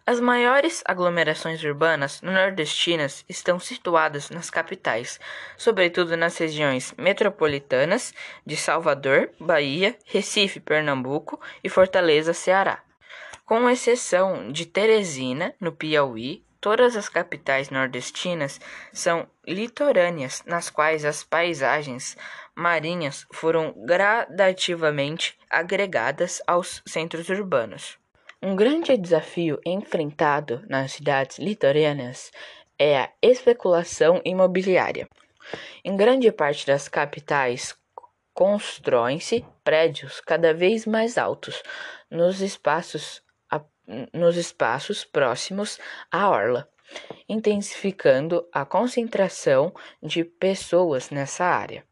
As 0.05 0.19
maiores 0.19 0.83
aglomerações 0.85 1.63
urbanas 1.63 2.21
nordestinas 2.21 3.23
estão 3.27 3.57
situadas 3.57 4.29
nas 4.29 4.49
capitais, 4.49 5.17
sobretudo 5.57 6.17
nas 6.17 6.37
regiões 6.37 6.93
metropolitanas 6.97 8.13
de 8.45 8.57
Salvador, 8.57 9.29
Bahia, 9.39 9.97
Recife, 10.05 10.59
Pernambuco 10.59 11.39
e 11.63 11.69
Fortaleza, 11.69 12.33
Ceará. 12.33 12.83
Com 13.53 13.69
exceção 13.69 14.51
de 14.51 14.65
Teresina, 14.65 15.53
no 15.61 15.71
Piauí, 15.71 16.43
todas 16.59 16.97
as 16.97 17.07
capitais 17.07 17.69
nordestinas 17.69 18.59
são 18.91 19.27
litorâneas, 19.47 20.41
nas 20.47 20.71
quais 20.71 21.05
as 21.05 21.23
paisagens 21.23 22.17
marinhas 22.55 23.27
foram 23.31 23.71
gradativamente 23.85 25.37
agregadas 25.47 26.41
aos 26.47 26.81
centros 26.83 27.29
urbanos. 27.29 27.99
Um 28.41 28.55
grande 28.55 28.97
desafio 28.97 29.59
enfrentado 29.63 30.63
nas 30.67 30.93
cidades 30.93 31.37
litorâneas 31.37 32.31
é 32.79 33.01
a 33.01 33.09
especulação 33.21 34.19
imobiliária. 34.25 35.07
Em 35.85 35.95
grande 35.95 36.31
parte 36.31 36.65
das 36.65 36.89
capitais, 36.89 37.77
constroem-se 38.33 39.45
prédios 39.63 40.19
cada 40.21 40.55
vez 40.55 40.87
mais 40.87 41.19
altos 41.19 41.61
nos 42.09 42.41
espaços 42.41 43.22
nos 44.13 44.37
espaços 44.37 45.03
próximos 45.03 45.79
à 46.11 46.29
orla, 46.29 46.69
intensificando 47.27 48.47
a 48.51 48.65
concentração 48.65 49.73
de 50.01 50.23
pessoas 50.23 51.09
nessa 51.09 51.45
área. 51.45 51.83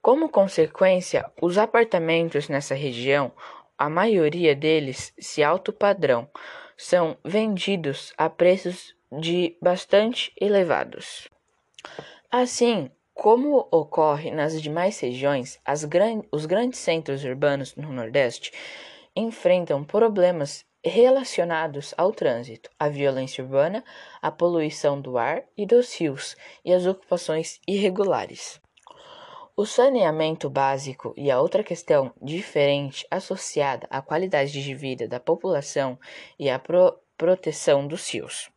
Como 0.00 0.28
consequência, 0.28 1.28
os 1.40 1.58
apartamentos 1.58 2.48
nessa 2.48 2.74
região, 2.74 3.32
a 3.76 3.88
maioria 3.88 4.54
deles 4.54 5.12
se 5.18 5.42
alto 5.42 5.72
padrão, 5.72 6.28
são 6.76 7.16
vendidos 7.24 8.12
a 8.16 8.28
preços 8.30 8.94
de 9.10 9.56
bastante 9.60 10.32
elevados. 10.40 11.28
Assim, 12.30 12.90
como 13.14 13.66
ocorre 13.70 14.30
nas 14.30 14.60
demais 14.60 15.00
regiões, 15.00 15.58
gran 15.88 16.22
os 16.30 16.44
grandes 16.44 16.78
centros 16.80 17.24
urbanos 17.24 17.74
no 17.74 17.90
Nordeste 17.90 18.52
enfrentam 19.16 19.82
problemas 19.82 20.64
relacionados 20.84 21.94
ao 21.96 22.12
trânsito, 22.12 22.70
à 22.78 22.88
violência 22.88 23.42
urbana, 23.42 23.82
à 24.22 24.30
poluição 24.30 25.00
do 25.00 25.18
ar 25.18 25.42
e 25.56 25.66
dos 25.66 25.92
rios 25.98 26.36
e 26.64 26.72
às 26.72 26.86
ocupações 26.86 27.60
irregulares. 27.66 28.60
O 29.56 29.64
saneamento 29.64 30.50
básico 30.50 31.14
e 31.16 31.30
a 31.30 31.40
outra 31.40 31.64
questão 31.64 32.12
diferente 32.20 33.06
associada 33.10 33.86
à 33.90 34.02
qualidade 34.02 34.52
de 34.52 34.74
vida 34.74 35.08
da 35.08 35.18
população 35.18 35.98
e 36.38 36.50
à 36.50 36.58
pro 36.58 36.96
proteção 37.16 37.88
dos 37.88 38.12
rios. 38.12 38.50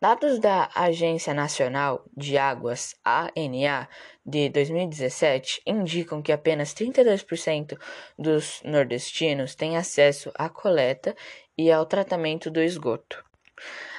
Dados 0.00 0.38
da 0.38 0.68
Agência 0.74 1.32
Nacional 1.32 2.04
de 2.16 2.36
Águas, 2.36 2.94
ANA, 3.04 3.88
de 4.26 4.48
2017 4.50 5.62
indicam 5.64 6.20
que 6.20 6.32
apenas 6.32 6.74
32% 6.74 7.78
dos 8.18 8.60
nordestinos 8.64 9.54
têm 9.54 9.76
acesso 9.76 10.30
à 10.34 10.48
coleta 10.48 11.16
e 11.56 11.70
ao 11.70 11.86
tratamento 11.86 12.50
do 12.50 12.60
esgoto. 12.60 13.24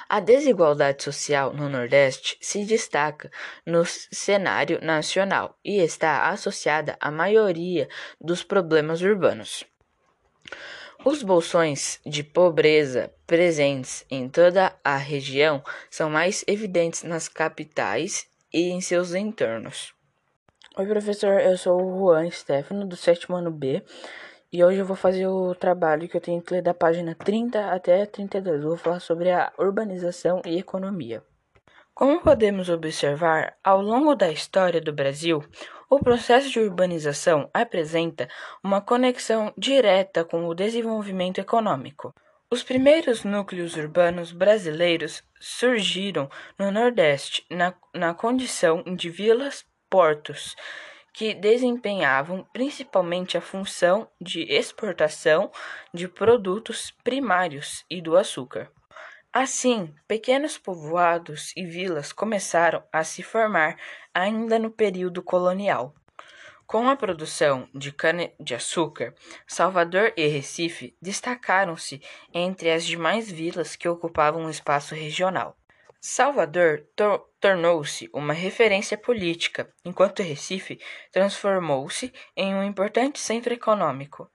A 0.08 0.20
desigualdade 0.20 1.02
social 1.02 1.52
no 1.52 1.68
Nordeste 1.68 2.38
se 2.40 2.64
destaca 2.64 3.28
no 3.64 3.84
cenário 3.84 4.78
nacional 4.80 5.58
e 5.64 5.78
está 5.78 6.28
associada 6.28 6.96
à 7.00 7.10
maioria 7.10 7.88
dos 8.20 8.44
problemas 8.44 9.00
urbanos. 9.02 9.64
Os 11.08 11.22
bolsões 11.22 12.00
de 12.04 12.24
pobreza 12.24 13.12
presentes 13.28 14.04
em 14.10 14.28
toda 14.28 14.74
a 14.82 14.96
região 14.96 15.62
são 15.88 16.10
mais 16.10 16.44
evidentes 16.48 17.04
nas 17.04 17.28
capitais 17.28 18.26
e 18.52 18.70
em 18.70 18.80
seus 18.80 19.14
entornos. 19.14 19.94
Oi, 20.76 20.84
professor, 20.84 21.40
eu 21.40 21.56
sou 21.56 21.80
o 21.80 21.96
Juan 21.96 22.28
Stefano, 22.28 22.84
do 22.84 22.96
sétimo 22.96 23.36
ano 23.36 23.52
B, 23.52 23.84
e 24.52 24.64
hoje 24.64 24.80
eu 24.80 24.84
vou 24.84 24.96
fazer 24.96 25.28
o 25.28 25.54
trabalho 25.54 26.08
que 26.08 26.16
eu 26.16 26.20
tenho 26.20 26.42
que 26.42 26.52
ler 26.52 26.62
da 26.62 26.74
página 26.74 27.14
30 27.14 27.70
até 27.70 28.04
32. 28.04 28.64
Eu 28.64 28.70
vou 28.70 28.76
falar 28.76 28.98
sobre 28.98 29.30
a 29.30 29.52
urbanização 29.60 30.42
e 30.44 30.58
economia. 30.58 31.22
Como 31.94 32.20
podemos 32.20 32.68
observar, 32.68 33.56
ao 33.62 33.80
longo 33.80 34.16
da 34.16 34.32
história 34.32 34.80
do 34.80 34.92
Brasil, 34.92 35.42
o 35.88 35.98
processo 36.00 36.50
de 36.50 36.58
urbanização 36.60 37.48
apresenta 37.54 38.28
uma 38.62 38.80
conexão 38.80 39.52
direta 39.56 40.24
com 40.24 40.46
o 40.46 40.54
desenvolvimento 40.54 41.38
econômico. 41.38 42.14
Os 42.50 42.62
primeiros 42.62 43.24
núcleos 43.24 43.76
urbanos 43.76 44.30
brasileiros 44.32 45.22
surgiram 45.40 46.30
no 46.58 46.70
Nordeste 46.70 47.44
na, 47.50 47.74
na 47.94 48.14
condição 48.14 48.82
de 48.82 49.10
vilas-portos, 49.10 50.54
que 51.12 51.34
desempenhavam 51.34 52.46
principalmente 52.52 53.36
a 53.38 53.40
função 53.40 54.08
de 54.20 54.42
exportação 54.42 55.50
de 55.92 56.06
produtos 56.06 56.92
primários 57.02 57.84
e 57.90 58.00
do 58.00 58.16
açúcar. 58.16 58.70
Assim, 59.38 59.94
pequenos 60.08 60.56
povoados 60.56 61.52
e 61.54 61.62
vilas 61.62 62.10
começaram 62.10 62.82
a 62.90 63.04
se 63.04 63.22
formar 63.22 63.76
ainda 64.14 64.58
no 64.58 64.70
período 64.70 65.22
colonial. 65.22 65.94
Com 66.66 66.88
a 66.88 66.96
produção 66.96 67.68
de 67.74 67.92
cana-de-açúcar, 67.92 69.14
Salvador 69.46 70.10
e 70.16 70.26
Recife 70.26 70.96
destacaram-se 71.02 72.00
entre 72.32 72.70
as 72.70 72.86
demais 72.86 73.30
vilas 73.30 73.76
que 73.76 73.86
ocupavam 73.86 74.46
o 74.46 74.50
espaço 74.50 74.94
regional. 74.94 75.54
Salvador 76.00 76.86
tor 76.96 77.28
tornou-se 77.38 78.08
uma 78.14 78.32
referência 78.32 78.96
política, 78.96 79.70
enquanto 79.84 80.22
Recife 80.22 80.80
transformou-se 81.12 82.10
em 82.34 82.54
um 82.54 82.64
importante 82.64 83.18
centro 83.18 83.52
econômico. 83.52 84.30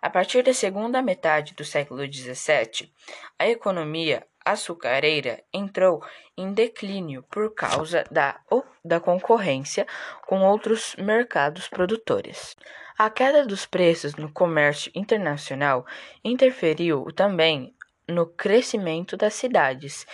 A 0.00 0.08
partir 0.08 0.42
da 0.42 0.54
segunda 0.54 1.02
metade 1.02 1.52
do 1.52 1.62
século 1.62 2.10
XVII, 2.10 2.90
a 3.38 3.46
economia 3.46 4.26
açucareira 4.46 5.42
entrou 5.52 6.02
em 6.38 6.52
declínio 6.52 7.24
por 7.24 7.52
causa 7.52 8.04
da, 8.10 8.40
da 8.84 9.00
concorrência 9.00 9.86
com 10.26 10.40
outros 10.42 10.94
mercados 10.96 11.68
produtores. 11.68 12.56
A 12.96 13.10
queda 13.10 13.44
dos 13.44 13.66
preços 13.66 14.14
no 14.14 14.32
comércio 14.32 14.90
internacional 14.94 15.84
interferiu 16.24 17.06
também 17.14 17.74
no 18.08 18.26
crescimento 18.26 19.16
das 19.16 19.34
cidades 19.34 20.06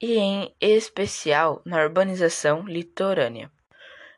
e, 0.00 0.16
em 0.16 0.54
especial, 0.60 1.60
na 1.66 1.82
urbanização 1.82 2.62
litorânea. 2.62 3.50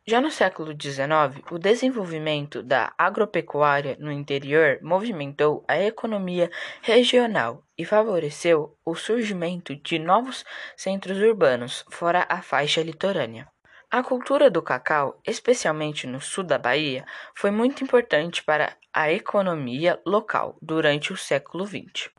Já 0.07 0.21
no 0.21 0.31
século 0.31 0.73
XIX, 0.79 1.43
o 1.51 1.59
desenvolvimento 1.59 2.63
da 2.63 2.93
agropecuária 2.99 3.97
no 3.99 4.13
interior 4.13 4.79
movimentou 4.83 5.65
a 5.67 5.81
economia 5.81 6.51
regional 6.83 7.65
e 7.79 7.87
favoreceu 7.87 8.77
o 8.85 8.95
surgimento 8.95 9.75
de 9.75 9.99
novos 9.99 10.45
centros 10.77 11.17
urbanos 11.17 11.87
fora 11.91 12.27
a 12.29 12.43
faixa 12.43 12.83
litorânea. 12.83 13.49
A 13.91 14.03
cultura 14.03 14.51
do 14.51 14.61
cacau, 14.61 15.19
especialmente 15.27 16.07
no 16.07 16.21
sul 16.21 16.45
da 16.45 16.59
Bahia, 16.59 17.07
foi 17.35 17.51
muito 17.51 17.83
importante 17.83 18.45
para 18.45 18.77
a 18.93 19.11
economia 19.11 19.99
local 20.05 20.59
durante 20.61 21.15
o 21.15 21.17
século 21.17 21.67
XX. 21.67 22.11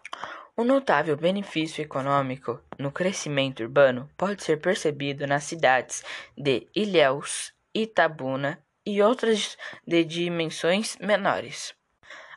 Um 0.58 0.64
notável 0.64 1.16
benefício 1.16 1.84
econômico 1.84 2.60
no 2.80 2.92
crescimento 2.92 3.62
urbano 3.62 4.10
pode 4.18 4.42
ser 4.42 4.60
percebido 4.60 5.28
nas 5.28 5.44
cidades 5.44 6.04
de 6.36 6.68
Ilhéus 6.74 7.54
Itabuna 7.76 8.64
e 8.86 9.02
outras 9.02 9.58
de 9.86 10.06
dimensões 10.06 10.98
menores. 10.98 11.76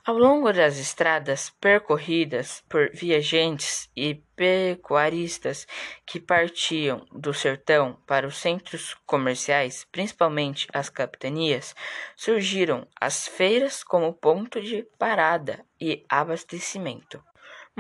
Ao 0.05 0.17
longo 0.17 0.51
das 0.53 0.79
estradas 0.79 1.51
percorridas 1.61 2.65
por 2.67 2.91
viajantes 2.95 3.91
e 3.95 4.15
pecuaristas 4.35 5.67
que 6.07 6.19
partiam 6.19 7.05
do 7.13 7.35
sertão 7.35 8.01
para 8.07 8.27
os 8.27 8.39
centros 8.39 8.97
comerciais, 9.05 9.87
principalmente 9.93 10.67
as 10.73 10.89
capitanias, 10.89 11.77
surgiram 12.17 12.89
as 12.99 13.29
feiras 13.29 13.85
como 13.85 14.15
ponto 14.15 14.63
de 14.63 14.83
parada 14.99 15.63
e 15.79 16.05
abastecimento. 16.09 17.23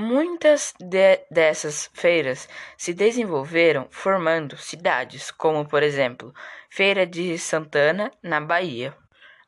Muitas 0.01 0.75
de 0.79 1.25
dessas 1.29 1.91
feiras 1.93 2.49
se 2.77 2.95
desenvolveram 2.95 3.89
formando 3.91 4.57
cidades, 4.57 5.33
como 5.33 5.67
por 5.67 5.83
exemplo 5.83 6.33
Feira 6.71 7.05
de 7.05 7.37
Santana, 7.37 8.09
na 8.23 8.41
Bahia. 8.41 8.97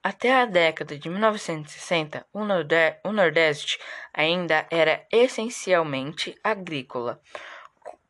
Até 0.02 0.34
a 0.34 0.46
década 0.46 0.98
de 0.98 1.08
1960, 1.08 2.26
o, 2.32 2.40
o 2.40 3.12
Nordeste 3.12 3.78
ainda 4.12 4.66
era 4.72 5.06
essencialmente 5.12 6.36
agrícola, 6.42 7.20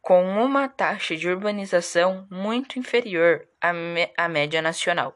com 0.01 0.25
uma 0.43 0.67
taxa 0.67 1.15
de 1.15 1.29
urbanização 1.29 2.27
muito 2.31 2.79
inferior 2.79 3.47
à, 3.61 3.73
à 4.17 4.29
média 4.31 4.63
nacional. 4.63 5.15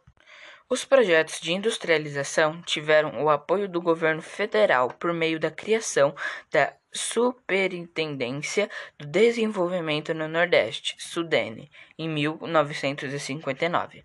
Os 0.69 0.85
projetos 0.85 1.41
de 1.41 1.55
industrialização 1.55 2.61
tiveram 2.61 3.25
o 3.25 3.31
apoio 3.31 3.67
do 3.67 3.81
governo 3.81 4.21
federal 4.21 4.89
por 4.89 5.13
meio 5.15 5.41
da 5.41 5.51
criação 5.51 6.15
da 6.51 6.71
Superintendência 6.95 8.71
do 8.97 9.07
Desenvolvimento 9.07 10.15
no 10.15 10.29
Nordeste, 10.29 10.95
SUDENE, 10.99 11.71
em 11.99 12.09
1959. 12.09 14.05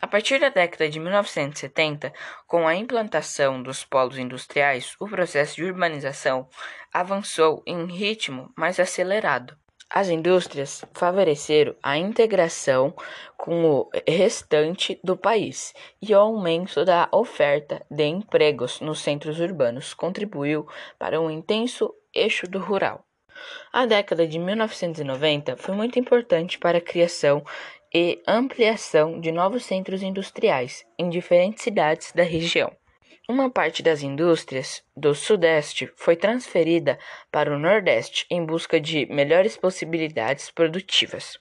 A 0.00 0.06
partir 0.06 0.40
da 0.40 0.48
década 0.48 0.88
de 0.88 0.98
1970, 0.98 2.12
com 2.46 2.66
a 2.66 2.74
implantação 2.74 3.62
dos 3.62 3.84
polos 3.84 4.18
industriais, 4.18 4.96
o 4.98 5.06
processo 5.08 5.56
de 5.56 5.64
urbanização 5.64 6.48
avançou 6.92 7.62
em 7.64 7.86
ritmo 7.86 8.52
mais 8.56 8.80
acelerado. 8.80 9.56
As 9.94 10.08
indústrias 10.08 10.82
favoreceram 10.94 11.76
a 11.82 11.98
integração 11.98 12.94
com 13.36 13.62
o 13.62 13.90
restante 14.08 14.98
do 15.04 15.18
país 15.18 15.74
e 16.00 16.14
o 16.14 16.18
aumento 16.18 16.82
da 16.82 17.10
oferta 17.12 17.84
de 17.90 18.04
empregos 18.06 18.80
nos 18.80 19.00
centros 19.00 19.38
urbanos 19.38 19.92
contribuiu 19.92 20.66
para 20.98 21.20
um 21.20 21.30
intenso 21.30 21.94
eixo 22.14 22.48
do 22.48 22.58
rural. 22.58 23.04
A 23.70 23.84
década 23.84 24.26
de 24.26 24.38
1990 24.38 25.58
foi 25.58 25.74
muito 25.74 25.98
importante 25.98 26.58
para 26.58 26.78
a 26.78 26.80
criação 26.80 27.44
e 27.92 28.22
ampliação 28.26 29.20
de 29.20 29.30
novos 29.30 29.62
centros 29.62 30.02
industriais 30.02 30.86
em 30.98 31.10
diferentes 31.10 31.62
cidades 31.62 32.12
da 32.12 32.22
região. 32.22 32.74
Uma 33.32 33.48
parte 33.48 33.82
das 33.82 34.02
indústrias 34.02 34.82
do 34.94 35.14
Sudeste 35.14 35.90
foi 35.96 36.16
transferida 36.16 36.98
para 37.30 37.50
o 37.50 37.58
Nordeste 37.58 38.26
em 38.28 38.44
busca 38.44 38.78
de 38.78 39.06
melhores 39.06 39.56
possibilidades 39.56 40.50
produtivas. 40.50 41.38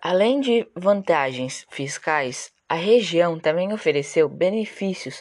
Além 0.00 0.40
de 0.40 0.66
vantagens 0.74 1.66
fiscais, 1.68 2.50
a 2.66 2.74
região 2.74 3.38
também 3.38 3.70
ofereceu 3.70 4.30
benefícios 4.30 5.20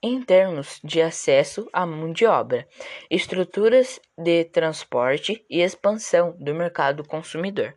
em 0.00 0.22
termos 0.22 0.80
de 0.84 1.02
acesso 1.02 1.68
à 1.72 1.84
mão 1.84 2.12
de 2.12 2.26
obra, 2.26 2.68
estruturas 3.10 4.00
de 4.16 4.44
transporte 4.44 5.44
e 5.50 5.62
expansão 5.62 6.32
do 6.38 6.54
mercado 6.54 7.02
consumidor. 7.02 7.74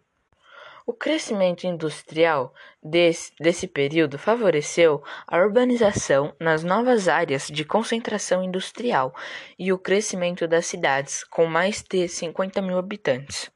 O 0.86 0.92
crescimento 0.92 1.66
industrial 1.66 2.54
desse, 2.84 3.32
desse 3.40 3.68
período 3.68 4.20
favoreceu 4.20 5.02
a 5.26 5.38
urbanização 5.38 6.36
nas 6.38 6.62
novas 6.62 7.08
áreas 7.08 7.48
de 7.48 7.64
concentração 7.64 8.44
industrial 8.44 9.16
e 9.58 9.72
o 9.72 9.78
crescimento 9.78 10.46
das 10.46 10.66
cidades 10.66 11.24
com 11.24 11.46
mais 11.46 11.82
de 11.82 12.10
50 12.10 12.62
mil 12.62 12.78
habitantes. 12.78 13.50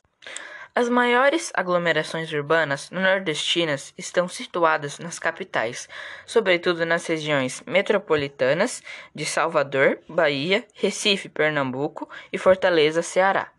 As 0.75 0.89
maiores 0.89 1.51
aglomerações 1.55 2.33
urbanas 2.33 2.89
nordestinas 2.91 3.93
estão 3.99 4.29
situadas 4.29 4.99
nas 4.99 5.19
capitais, 5.19 5.89
sobretudo 6.25 6.87
nas 6.87 7.05
regiões 7.07 7.63
metropolitanas 7.67 8.83
de 9.15 9.27
Salvador, 9.27 9.99
Bahia, 10.09 10.65
Recife, 10.73 11.29
Pernambuco 11.29 12.09
e 12.33 12.39
Fortaleza, 12.39 13.03
Ceará. 13.03 13.53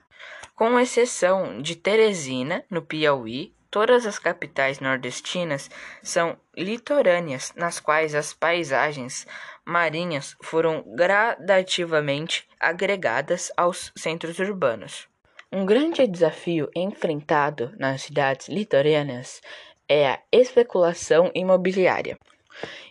Com 0.59 0.77
exceção 0.77 1.61
de 1.61 1.73
Teresina, 1.73 2.65
no 2.69 2.81
Piauí, 2.81 3.55
todas 3.71 4.05
as 4.05 4.19
capitais 4.19 4.81
nordestinas 4.81 5.71
são 6.03 6.35
litorâneas, 6.53 7.53
nas 7.55 7.79
quais 7.79 8.13
as 8.13 8.33
paisagens 8.33 9.25
marinhas 9.63 10.35
foram 10.43 10.83
gradativamente 10.85 12.45
agregadas 12.59 13.53
aos 13.55 13.89
centros 13.95 14.37
urbanos. 14.39 15.07
Um 15.49 15.65
grande 15.65 16.05
desafio 16.05 16.69
enfrentado 16.75 17.71
nas 17.79 18.01
cidades 18.01 18.49
litorâneas 18.49 19.41
é 19.87 20.09
a 20.09 20.19
especulação 20.29 21.31
imobiliária. 21.33 22.19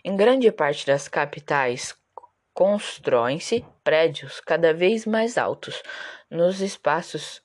Em 0.03 0.15
grande 0.15 0.51
parte 0.51 0.87
das 0.87 1.07
capitais, 1.07 1.95
constroem-se 2.51 3.63
prédios 3.83 4.39
cada 4.39 4.73
vez 4.73 5.05
mais 5.05 5.37
altos 5.37 5.83
nos 6.31 6.61
espaços, 6.61 7.43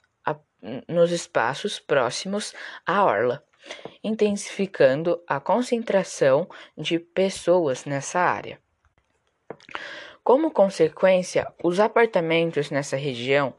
nos 0.88 1.10
espaços 1.10 1.78
próximos 1.78 2.54
à 2.86 3.04
orla, 3.04 3.44
intensificando 4.02 5.22
a 5.26 5.40
concentração 5.40 6.48
de 6.76 6.98
pessoas 6.98 7.84
nessa 7.84 8.20
área. 8.20 8.58
Como 10.22 10.50
consequência, 10.50 11.52
os 11.62 11.80
apartamentos 11.80 12.70
nessa 12.70 12.96
região 12.96 13.54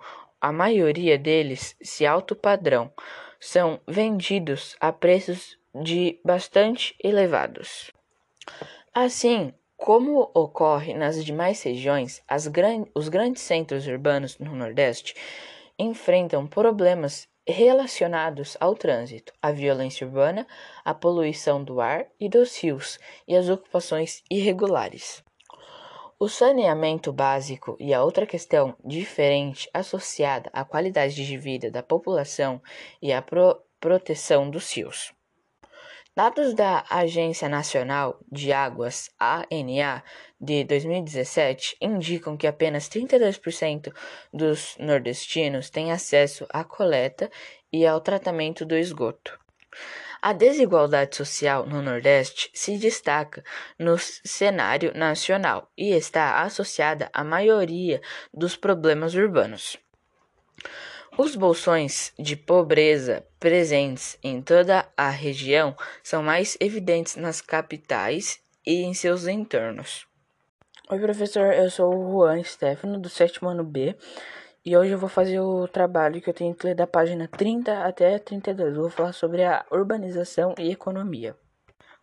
a 0.46 0.52
maioria 0.52 1.18
deles 1.18 1.76
se 1.82 2.06
alto 2.06 2.36
padrão, 2.36 2.94
são 3.40 3.80
vendidos 3.88 4.76
a 4.80 4.92
preços 4.92 5.58
de 5.74 6.20
bastante 6.24 6.96
elevados. 7.04 7.92
Assim, 8.94 9.54
como 9.76 10.32
ocorre 10.34 10.94
nas 10.94 11.24
demais 11.26 11.62
regiões, 11.64 12.24
gran 12.52 12.86
os 12.94 13.10
grandes 13.10 13.42
centros 13.42 13.88
urbanos 13.88 14.38
no 14.38 14.56
Nordeste 14.56 15.16
enfrentam 15.78 16.48
problemas 16.48 17.28
relacionados 17.48 18.58
ao 18.60 18.76
trânsito, 18.76 19.32
à 19.42 19.52
violência 19.52 20.06
urbana, 20.06 20.48
à 20.84 20.94
poluição 20.94 21.64
do 21.64 21.80
ar 21.80 22.08
e 22.20 22.28
dos 22.28 22.58
rios 22.58 23.00
e 23.28 23.36
às 23.36 23.50
ocupações 23.50 24.24
irregulares. 24.30 25.24
O 26.18 26.28
saneamento 26.28 27.12
básico 27.12 27.76
e 27.80 27.94
a 27.94 28.04
outra 28.04 28.26
questão 28.26 28.76
diferente 28.84 29.70
associada 29.74 30.50
à 30.54 30.64
qualidade 30.64 31.14
de 31.14 31.38
vida 31.38 31.70
da 31.70 31.84
população 31.84 32.62
e 33.02 33.12
à 33.12 33.22
pro 33.22 33.62
proteção 33.80 34.50
dos 34.50 34.76
rios. 34.76 35.15
Dados 36.18 36.54
da 36.54 36.86
Agência 36.90 37.50
Nacional 37.50 38.18
de 38.32 38.54
Águas, 38.54 39.10
ANA, 39.20 40.02
de 40.40 40.64
2017 40.64 41.76
indicam 41.82 42.38
que 42.38 42.48
apenas 42.48 42.88
32% 42.88 43.94
dos 44.34 44.78
nordestinos 44.80 45.70
têm 45.70 45.92
acesso 45.92 46.48
à 46.50 46.64
coleta 46.64 47.30
e 47.70 47.86
ao 47.86 48.00
tratamento 48.00 48.64
do 48.64 48.78
esgoto. 48.78 49.38
A 50.22 50.32
desigualdade 50.32 51.18
social 51.18 51.66
no 51.66 51.82
Nordeste 51.82 52.50
se 52.54 52.78
destaca 52.78 53.44
no 53.78 53.98
cenário 53.98 54.94
nacional 54.96 55.70
e 55.78 55.92
está 55.92 56.44
associada 56.44 57.10
à 57.12 57.26
maioria 57.26 58.02
dos 58.34 58.56
problemas 58.56 59.16
urbanos. 59.16 59.78
Os 61.18 61.34
bolsões 61.34 62.12
de 62.20 62.36
pobreza 62.36 63.26
presentes 63.40 64.20
em 64.22 64.42
toda 64.42 64.86
a 64.98 65.10
região 65.10 65.74
são 66.04 66.22
mais 66.22 66.58
evidentes 66.60 67.16
nas 67.16 67.40
capitais 67.40 68.42
e 68.68 68.84
em 68.84 68.94
seus 68.94 69.26
entornos. 69.26 70.06
Oi, 70.90 71.00
professor, 71.00 71.54
eu 71.54 71.70
sou 71.70 71.96
o 71.96 72.12
Juan 72.12 72.44
Stefano, 72.44 73.00
do 73.00 73.08
sétimo 73.08 73.48
ano 73.48 73.64
B. 73.64 73.96
E 74.66 74.76
hoje 74.76 74.92
eu 74.92 74.98
vou 74.98 75.08
fazer 75.08 75.40
o 75.40 75.70
trabalho 75.70 76.22
que 76.22 76.30
eu 76.30 76.34
tenho 76.34 76.54
que 76.54 76.66
ler 76.66 76.76
da 76.76 76.86
página 76.86 77.30
30 77.30 77.86
até 77.86 78.20
32. 78.20 78.76
Eu 78.76 78.82
vou 78.82 78.90
falar 78.90 79.14
sobre 79.14 79.46
a 79.46 79.66
urbanização 79.72 80.54
e 80.60 80.70
economia. 80.70 81.34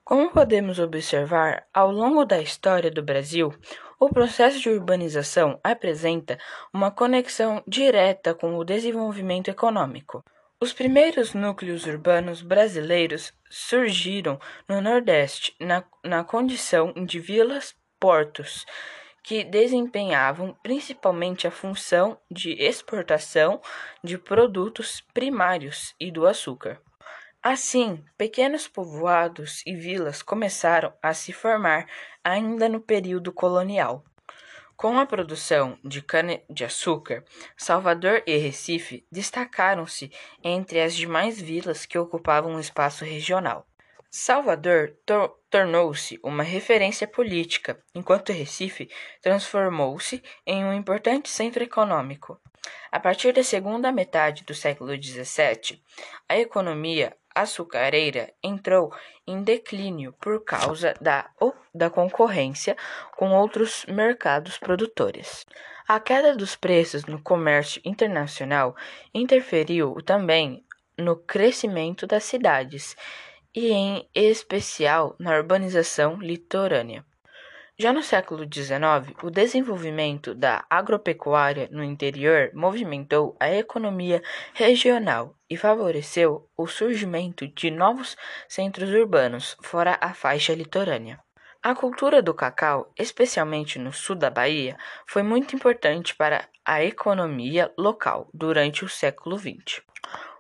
Como 0.03 0.33
podemos 0.33 0.79
observar, 0.79 1.67
ao 1.73 1.93
longo 1.93 2.25
da 2.25 2.41
história 2.41 2.91
do 2.91 3.03
Brasil, 3.03 3.55
o 4.05 4.09
processo 4.09 4.59
de 4.59 4.69
urbanização 4.69 5.61
apresenta 5.63 6.37
uma 6.75 6.91
conexão 6.91 7.63
direta 7.69 8.35
com 8.35 8.57
o 8.57 8.65
desenvolvimento 8.65 9.47
econômico. 9.47 10.25
Os 10.61 10.73
primeiros 10.73 11.35
núcleos 11.35 11.87
urbanos 11.87 12.43
brasileiros 12.43 13.33
surgiram 13.49 14.41
no 14.69 14.81
Nordeste 14.81 15.55
na, 15.61 15.85
na 16.03 16.25
condição 16.25 16.93
de 16.93 17.21
vilas-portos 17.21 18.67
que 19.23 19.45
desempenhavam 19.45 20.53
principalmente 20.65 21.47
a 21.47 21.53
função 21.53 22.19
de 22.29 22.61
exportação 22.61 23.61
de 24.03 24.19
produtos 24.19 25.01
primários 25.15 25.95
e 26.01 26.11
do 26.11 26.27
açúcar. 26.27 26.81
Assim, 27.43 28.05
pequenos 28.17 28.69
povoados 28.69 29.65
e 29.67 29.75
vilas 29.75 30.23
começaram 30.23 30.93
a 31.03 31.13
se 31.13 31.33
formar 31.33 31.89
ainda 32.23 32.69
no 32.69 32.81
período 32.81 33.33
colonial. 33.33 34.05
Com 34.77 34.97
a 34.97 35.05
produção 35.05 35.77
de 35.83 36.01
cana-de-açúcar, 36.01 37.25
Salvador 37.57 38.23
e 38.29 38.37
Recife 38.37 39.05
destacaram-se 39.11 40.13
entre 40.45 40.81
as 40.81 40.95
demais 40.95 41.41
vilas 41.41 41.85
que 41.85 41.99
ocupavam 41.99 42.55
o 42.55 42.61
espaço 42.61 43.05
regional. 43.05 43.67
Salvador 44.09 44.95
tor 45.05 45.37
tornou-se 45.51 46.21
uma 46.23 46.45
referência 46.45 47.09
política, 47.09 47.83
enquanto 47.93 48.33
Recife 48.33 48.89
transformou-se 49.21 50.23
em 50.47 50.65
um 50.65 50.73
importante 50.73 51.29
centro 51.29 51.65
econômico. 51.65 52.41
A 52.93 53.01
partir 53.01 53.33
da 53.33 53.43
segunda 53.43 53.91
metade 53.91 54.45
do 54.45 54.55
século 54.55 54.93
XVII, 54.95 55.83
a 56.29 56.39
economia 56.39 57.17
açucareira 57.35 58.33
entrou 58.43 58.93
em 59.27 59.43
declínio 59.43 60.13
por 60.21 60.45
causa 60.45 60.95
da, 61.01 61.31
da 61.75 61.91
concorrência 61.91 62.77
com 63.17 63.33
outros 63.33 63.85
mercados 63.87 64.59
produtores. 64.59 65.47
A 65.87 65.99
queda 65.99 66.35
dos 66.35 66.57
preços 66.57 67.05
no 67.05 67.21
comércio 67.21 67.83
internacional 67.85 68.75
interferiu 69.13 69.95
também 70.05 70.65
no 70.97 71.17
crescimento 71.17 72.07
das 72.07 72.25
cidades 72.25 72.97
e 73.55 73.71
em 73.71 74.09
especial 74.15 75.15
na 75.19 75.37
urbanização 75.37 76.17
litorânea. 76.17 77.05
Já 77.83 77.93
no 77.93 78.01
século 78.01 78.45
XIX, 78.45 79.13
o 79.25 79.29
desenvolvimento 79.29 80.37
da 80.37 80.65
agropecuária 80.71 81.69
no 81.73 81.83
interior 81.83 82.53
movimentou 82.55 83.37
a 83.41 83.51
economia 83.51 84.23
regional 84.55 85.35
e 85.51 85.57
favoreceu 85.57 86.49
o 86.57 86.69
surgimento 86.69 87.45
de 87.49 87.73
novos 87.73 88.17
centros 88.49 88.89
urbanos 88.91 89.57
fora 89.65 89.99
a 90.01 90.15
faixa 90.15 90.55
litorânea. 90.55 91.19
A 91.61 91.75
cultura 91.75 92.23
do 92.23 92.33
cacau, 92.33 92.93
especialmente 92.97 93.81
no 93.81 93.93
sul 93.93 94.15
da 94.15 94.31
Bahia, 94.31 94.79
foi 95.05 95.25
muito 95.25 95.57
importante 95.57 96.15
para 96.15 96.49
a 96.65 96.85
economia 96.85 97.73
local 97.77 98.29
durante 98.33 98.85
o 98.85 98.89
século 98.89 99.37
XX. 99.37 99.83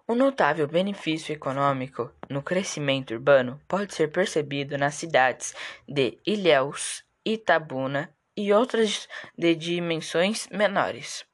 Um 0.08 0.14
notável 0.14 0.68
benefício 0.68 1.32
econômico 1.32 2.08
no 2.30 2.40
crescimento 2.40 3.12
urbano 3.12 3.60
pode 3.66 3.92
ser 3.94 4.12
percebido 4.12 4.78
nas 4.78 4.94
cidades 4.94 5.56
de 5.88 6.20
Ilhéus, 6.24 7.02
Itabuna 7.24 8.14
e 8.36 8.52
outras 8.52 9.08
de 9.36 9.54
dimensões 9.54 10.48
menores. 10.48 11.24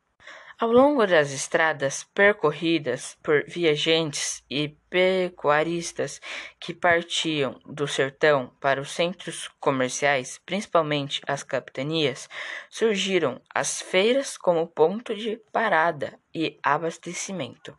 Ao 0.60 0.72
longo 0.72 1.06
das 1.06 1.30
estradas 1.30 2.02
percorridas 2.12 3.16
por 3.22 3.44
viajantes 3.46 4.42
e 4.50 4.76
pecuaristas 4.90 6.20
que 6.58 6.74
partiam 6.74 7.60
do 7.64 7.86
sertão 7.86 8.50
para 8.60 8.80
os 8.80 8.90
centros 8.90 9.48
comerciais, 9.60 10.40
principalmente 10.44 11.22
as 11.28 11.44
capitanias, 11.44 12.28
surgiram 12.68 13.40
as 13.54 13.80
feiras 13.80 14.36
como 14.36 14.66
ponto 14.66 15.14
de 15.14 15.36
parada 15.52 16.18
e 16.34 16.58
abastecimento. 16.60 17.78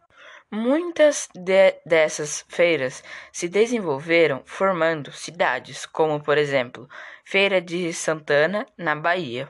Muitas 0.52 1.30
de 1.36 1.76
dessas 1.86 2.44
feiras 2.50 3.04
se 3.32 3.48
desenvolveram 3.48 4.42
formando 4.46 5.12
cidades, 5.12 5.86
como 5.86 6.20
por 6.20 6.40
exemplo 6.40 6.90
Feira 7.24 7.62
de 7.62 7.94
Santana, 7.94 8.66
na 8.76 8.96
Bahia. 8.96 9.48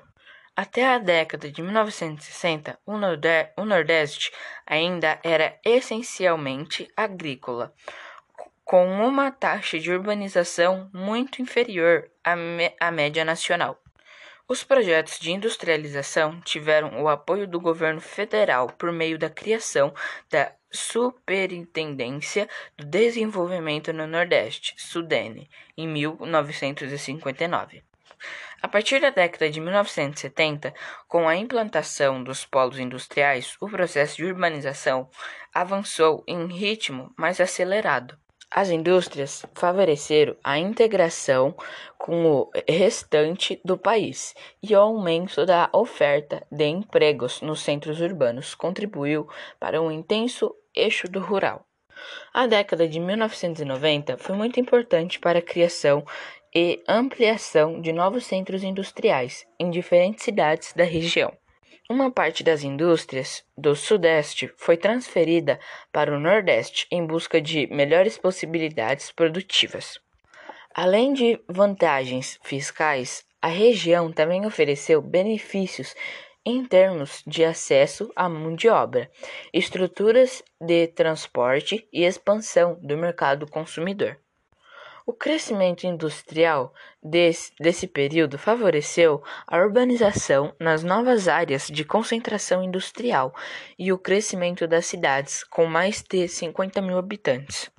Até 0.53 0.85
a 0.85 0.97
década 0.97 1.49
de 1.49 1.61
1960, 1.61 2.77
o 2.85 3.63
Nordeste 3.63 4.29
ainda 4.67 5.17
era 5.23 5.57
essencialmente 5.63 6.91
agrícola, 6.97 7.73
com 8.65 8.85
uma 9.01 9.31
taxa 9.31 9.79
de 9.79 9.89
urbanização 9.89 10.89
muito 10.93 11.41
inferior 11.41 12.11
à, 12.21 12.91
média 12.91 13.23
nacional. 13.23 13.81
Os 14.49 14.65
projetos 14.65 15.17
de 15.17 15.31
industrialização 15.31 16.41
tiveram 16.41 17.01
o 17.01 17.07
apoio 17.07 17.47
do 17.47 17.61
governo 17.61 18.01
federal 18.01 18.67
por 18.67 18.91
meio 18.91 19.17
da 19.17 19.29
criação 19.29 19.93
da 20.29 20.51
Superintendência 20.71 22.47
do 22.77 22.85
Desenvolvimento 22.85 23.91
no 23.91 24.05
Nordeste, 24.07 24.73
SUDENE, 24.77 25.49
em 25.77 25.87
1959. 25.87 27.83
A 28.61 28.67
partir 28.67 28.99
da 28.99 29.09
década 29.09 29.49
de 29.49 29.61
1970, 29.61 30.73
com 31.07 31.29
a 31.29 31.35
implantação 31.35 32.21
dos 32.21 32.45
polos 32.45 32.77
industriais, 32.77 33.55
o 33.61 33.69
processo 33.69 34.17
de 34.17 34.25
urbanização 34.25 35.09
avançou 35.53 36.23
em 36.27 36.45
ritmo 36.47 37.13
mais 37.17 37.39
acelerado. 37.39 38.17
As 38.51 38.71
indústrias 38.71 39.45
favoreceram 39.53 40.35
a 40.43 40.57
integração 40.57 41.53
com 41.99 42.25
o 42.25 42.51
restante 42.67 43.61
do 43.63 43.77
país 43.77 44.33
e 44.61 44.75
o 44.75 44.79
aumento 44.79 45.45
da 45.45 45.69
oferta 45.71 46.43
de 46.51 46.65
empregos 46.65 47.41
nos 47.41 47.61
centros 47.61 48.01
urbanos 48.01 48.55
contribuiu 48.55 49.27
para 49.59 49.79
um 49.79 49.91
intenso 49.91 50.55
eixo 50.75 51.07
do 51.07 51.19
rural. 51.19 51.63
A 52.33 52.47
década 52.47 52.87
de 52.87 52.99
1990 52.99 54.17
foi 54.17 54.35
muito 54.35 54.59
importante 54.59 55.19
para 55.19 55.39
a 55.39 55.43
criação 55.43 56.03
e 56.55 56.81
ampliação 56.87 57.79
de 57.79 57.93
novos 57.93 58.25
centros 58.25 58.63
industriais 58.63 59.45
em 59.59 59.69
diferentes 59.69 60.23
cidades 60.23 60.73
da 60.73 60.83
região. 60.83 61.31
Uma 61.91 62.11
parte 62.11 62.43
das 62.43 62.63
indústrias 62.63 63.43
do 63.57 63.75
Sudeste 63.75 64.53
foi 64.55 64.77
transferida 64.77 65.59
para 65.91 66.15
o 66.15 66.19
Nordeste 66.19 66.85
em 66.91 67.03
busca 67.03 67.41
de 67.41 67.65
melhores 67.65 68.15
possibilidades 68.15 69.11
produtivas. 69.11 69.99
Além 70.75 71.13
de 71.13 71.41
vantagens 71.49 72.39
fiscais, 72.43 73.25
a 73.41 73.47
região 73.47 74.11
também 74.11 74.45
ofereceu 74.45 75.01
benefícios 75.01 75.95
em 76.45 76.63
termos 76.63 77.23
de 77.25 77.43
acesso 77.43 78.11
à 78.15 78.29
mão 78.29 78.55
de 78.55 78.69
obra, 78.69 79.09
estruturas 79.51 80.43
de 80.61 80.85
transporte 80.89 81.87
e 81.91 82.03
expansão 82.03 82.77
do 82.83 82.95
mercado 82.97 83.49
consumidor. 83.49 84.15
O 85.09 85.11
crescimento 85.11 85.87
industrial 85.87 86.71
desse, 87.01 87.51
desse 87.59 87.87
período 87.87 88.37
favoreceu 88.37 89.23
a 89.47 89.57
urbanização 89.57 90.53
nas 90.59 90.83
novas 90.83 91.27
áreas 91.27 91.65
de 91.65 91.83
concentração 91.83 92.61
industrial 92.61 93.33
e 93.79 93.91
o 93.91 93.97
crescimento 93.97 94.67
das 94.67 94.85
cidades 94.85 95.43
com 95.43 95.65
mais 95.65 96.03
de 96.03 96.27
50 96.27 96.79
mil 96.83 96.99
habitantes. 96.99 97.71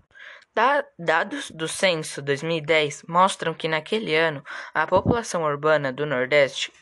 dados 0.98 1.52
do 1.52 1.68
censo 1.68 2.20
2010 2.20 3.04
mostram 3.06 3.54
que 3.54 3.68
naquele 3.68 4.16
ano 4.16 4.44
a 4.74 4.84
população 4.84 5.44
urbana 5.44 5.92
do 5.92 6.04
Nordeste 6.04 6.72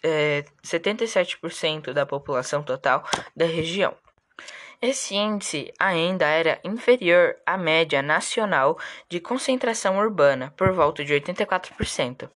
é, 0.04 0.44
77% 0.64 1.94
da 1.94 2.06
população 2.06 2.62
total 2.62 3.04
da 3.36 3.46
região. 3.46 3.96
Esse 4.80 5.16
índice 5.16 5.74
ainda 5.80 6.28
era 6.28 6.60
inferior 6.64 7.36
à 7.46 7.58
média 7.58 8.02
nacional 8.04 8.78
de 9.10 9.20
concentração 9.20 9.98
urbana, 9.98 10.54
por 10.56 10.72
volta 10.72 11.04
de 11.04 11.14
84%. 11.14 12.30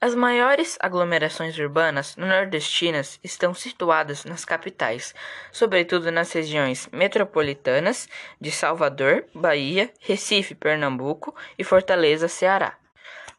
As 0.00 0.14
maiores 0.14 0.78
aglomerações 0.80 1.58
urbanas 1.58 2.16
nordestinas 2.16 3.20
estão 3.22 3.52
situadas 3.52 4.24
nas 4.24 4.46
capitais, 4.46 5.14
sobretudo 5.52 6.10
nas 6.10 6.32
regiões 6.32 6.88
metropolitanas 6.90 8.08
de 8.40 8.50
Salvador, 8.50 9.26
Bahia, 9.34 9.92
Recife, 10.00 10.54
Pernambuco 10.54 11.36
e 11.58 11.62
Fortaleza, 11.62 12.28
Ceará. 12.28 12.79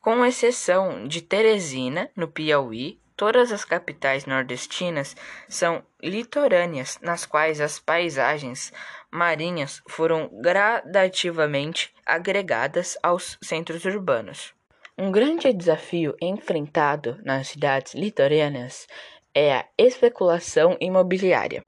Com 0.01 0.25
exceção 0.25 1.07
de 1.07 1.21
Teresina, 1.21 2.09
no 2.15 2.27
Piauí, 2.27 2.99
todas 3.15 3.51
as 3.51 3.63
capitais 3.63 4.25
nordestinas 4.25 5.15
são 5.47 5.83
litorâneas, 6.01 6.97
nas 7.03 7.23
quais 7.23 7.61
as 7.61 7.77
paisagens 7.77 8.73
marinhas 9.11 9.79
foram 9.87 10.27
gradativamente 10.41 11.93
agregadas 12.03 12.97
aos 13.03 13.37
centros 13.43 13.85
urbanos. 13.85 14.55
Um 14.97 15.11
grande 15.11 15.53
desafio 15.53 16.15
enfrentado 16.19 17.19
nas 17.23 17.49
cidades 17.49 17.93
litorâneas 17.93 18.87
é 19.35 19.53
a 19.53 19.65
especulação 19.77 20.77
imobiliária. 20.81 21.63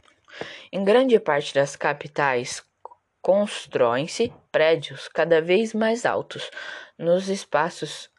Em 0.72 0.84
grande 0.84 1.20
parte 1.20 1.54
das 1.54 1.76
capitais, 1.76 2.64
constroem-se 3.22 4.34
prédios 4.52 5.08
cada 5.08 5.40
vez 5.40 5.72
mais 5.72 6.04
altos 6.04 6.50
nos 6.98 7.30
espaços 7.30 8.12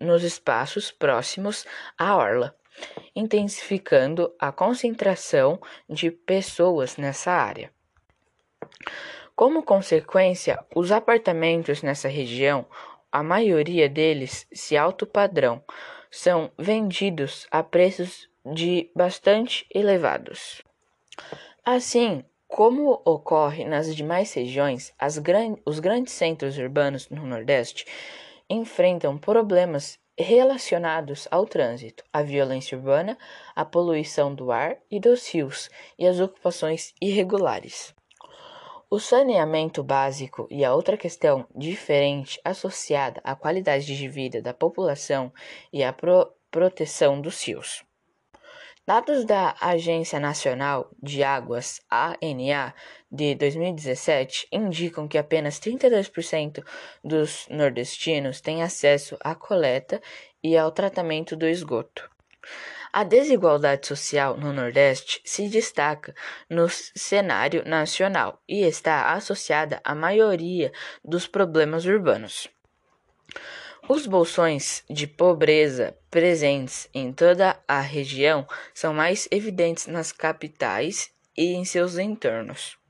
nos 0.00 0.22
espaços 0.22 0.90
próximos 0.90 1.66
à 1.98 2.16
orla, 2.16 2.54
intensificando 3.14 4.34
a 4.38 4.52
concentração 4.52 5.60
de 5.88 6.10
pessoas 6.10 6.96
nessa 6.96 7.32
área. 7.32 7.70
Como 9.34 9.62
consequência, 9.62 10.58
os 10.74 10.92
apartamentos 10.92 11.82
nessa 11.82 12.08
região, 12.08 12.66
a 13.10 13.22
maioria 13.22 13.88
deles 13.88 14.46
se 14.52 14.76
alto 14.76 15.06
padrão, 15.06 15.62
são 16.10 16.50
vendidos 16.58 17.46
a 17.50 17.62
preços 17.62 18.28
de 18.44 18.90
bastante 18.94 19.66
elevados. 19.74 20.62
Assim, 21.64 22.24
como 22.46 23.00
ocorre 23.04 23.64
nas 23.64 23.94
demais 23.94 24.32
regiões, 24.34 24.92
gran 25.22 25.56
os 25.64 25.80
grandes 25.80 26.12
centros 26.12 26.58
urbanos 26.58 27.08
no 27.08 27.24
Nordeste 27.24 27.86
enfrentam 28.52 29.16
problemas 29.16 29.98
relacionados 30.18 31.26
ao 31.30 31.46
trânsito, 31.46 32.04
à 32.12 32.22
violência 32.22 32.76
urbana, 32.76 33.16
à 33.56 33.64
poluição 33.64 34.34
do 34.34 34.52
ar 34.52 34.76
e 34.90 35.00
dos 35.00 35.26
rios 35.32 35.70
e 35.98 36.06
às 36.06 36.20
ocupações 36.20 36.92
irregulares. 37.00 37.94
O 38.90 39.00
saneamento 39.00 39.82
básico 39.82 40.46
e 40.50 40.66
a 40.66 40.74
outra 40.74 40.98
questão 40.98 41.46
diferente 41.56 42.38
associada 42.44 43.22
à 43.24 43.34
qualidade 43.34 43.96
de 43.96 44.06
vida 44.06 44.42
da 44.42 44.52
população 44.52 45.32
e 45.72 45.82
à 45.82 45.92
pro 45.92 46.30
proteção 46.50 47.18
dos 47.18 47.42
rios. 47.42 47.82
Dados 48.84 49.24
da 49.24 49.54
Agência 49.60 50.18
Nacional 50.18 50.90
de 51.00 51.22
Águas, 51.22 51.80
ANA, 51.88 52.74
de 53.08 53.32
2017 53.36 54.48
indicam 54.50 55.06
que 55.06 55.16
apenas 55.16 55.60
32% 55.60 56.64
dos 57.02 57.46
nordestinos 57.48 58.40
têm 58.40 58.60
acesso 58.60 59.16
à 59.20 59.36
coleta 59.36 60.02
e 60.42 60.56
ao 60.58 60.72
tratamento 60.72 61.36
do 61.36 61.46
esgoto. 61.46 62.10
A 62.92 63.04
desigualdade 63.04 63.86
social 63.86 64.36
no 64.36 64.52
Nordeste 64.52 65.20
se 65.24 65.48
destaca 65.48 66.12
no 66.50 66.68
cenário 66.68 67.62
nacional 67.64 68.42
e 68.48 68.62
está 68.66 69.12
associada 69.12 69.80
à 69.84 69.94
maioria 69.94 70.72
dos 71.04 71.28
problemas 71.28 71.84
urbanos. 71.84 72.50
Os 73.88 74.06
bolsões 74.06 74.84
de 74.88 75.06
pobreza 75.06 75.96
presentes 76.10 76.88
em 76.94 77.12
toda 77.12 77.58
a 77.66 77.80
região 77.80 78.46
são 78.72 78.94
mais 78.94 79.26
evidentes 79.30 79.88
nas 79.88 80.12
capitais 80.12 81.10
e 81.36 81.54
em 81.54 81.64
seus 81.64 81.98
entornos. 81.98 82.81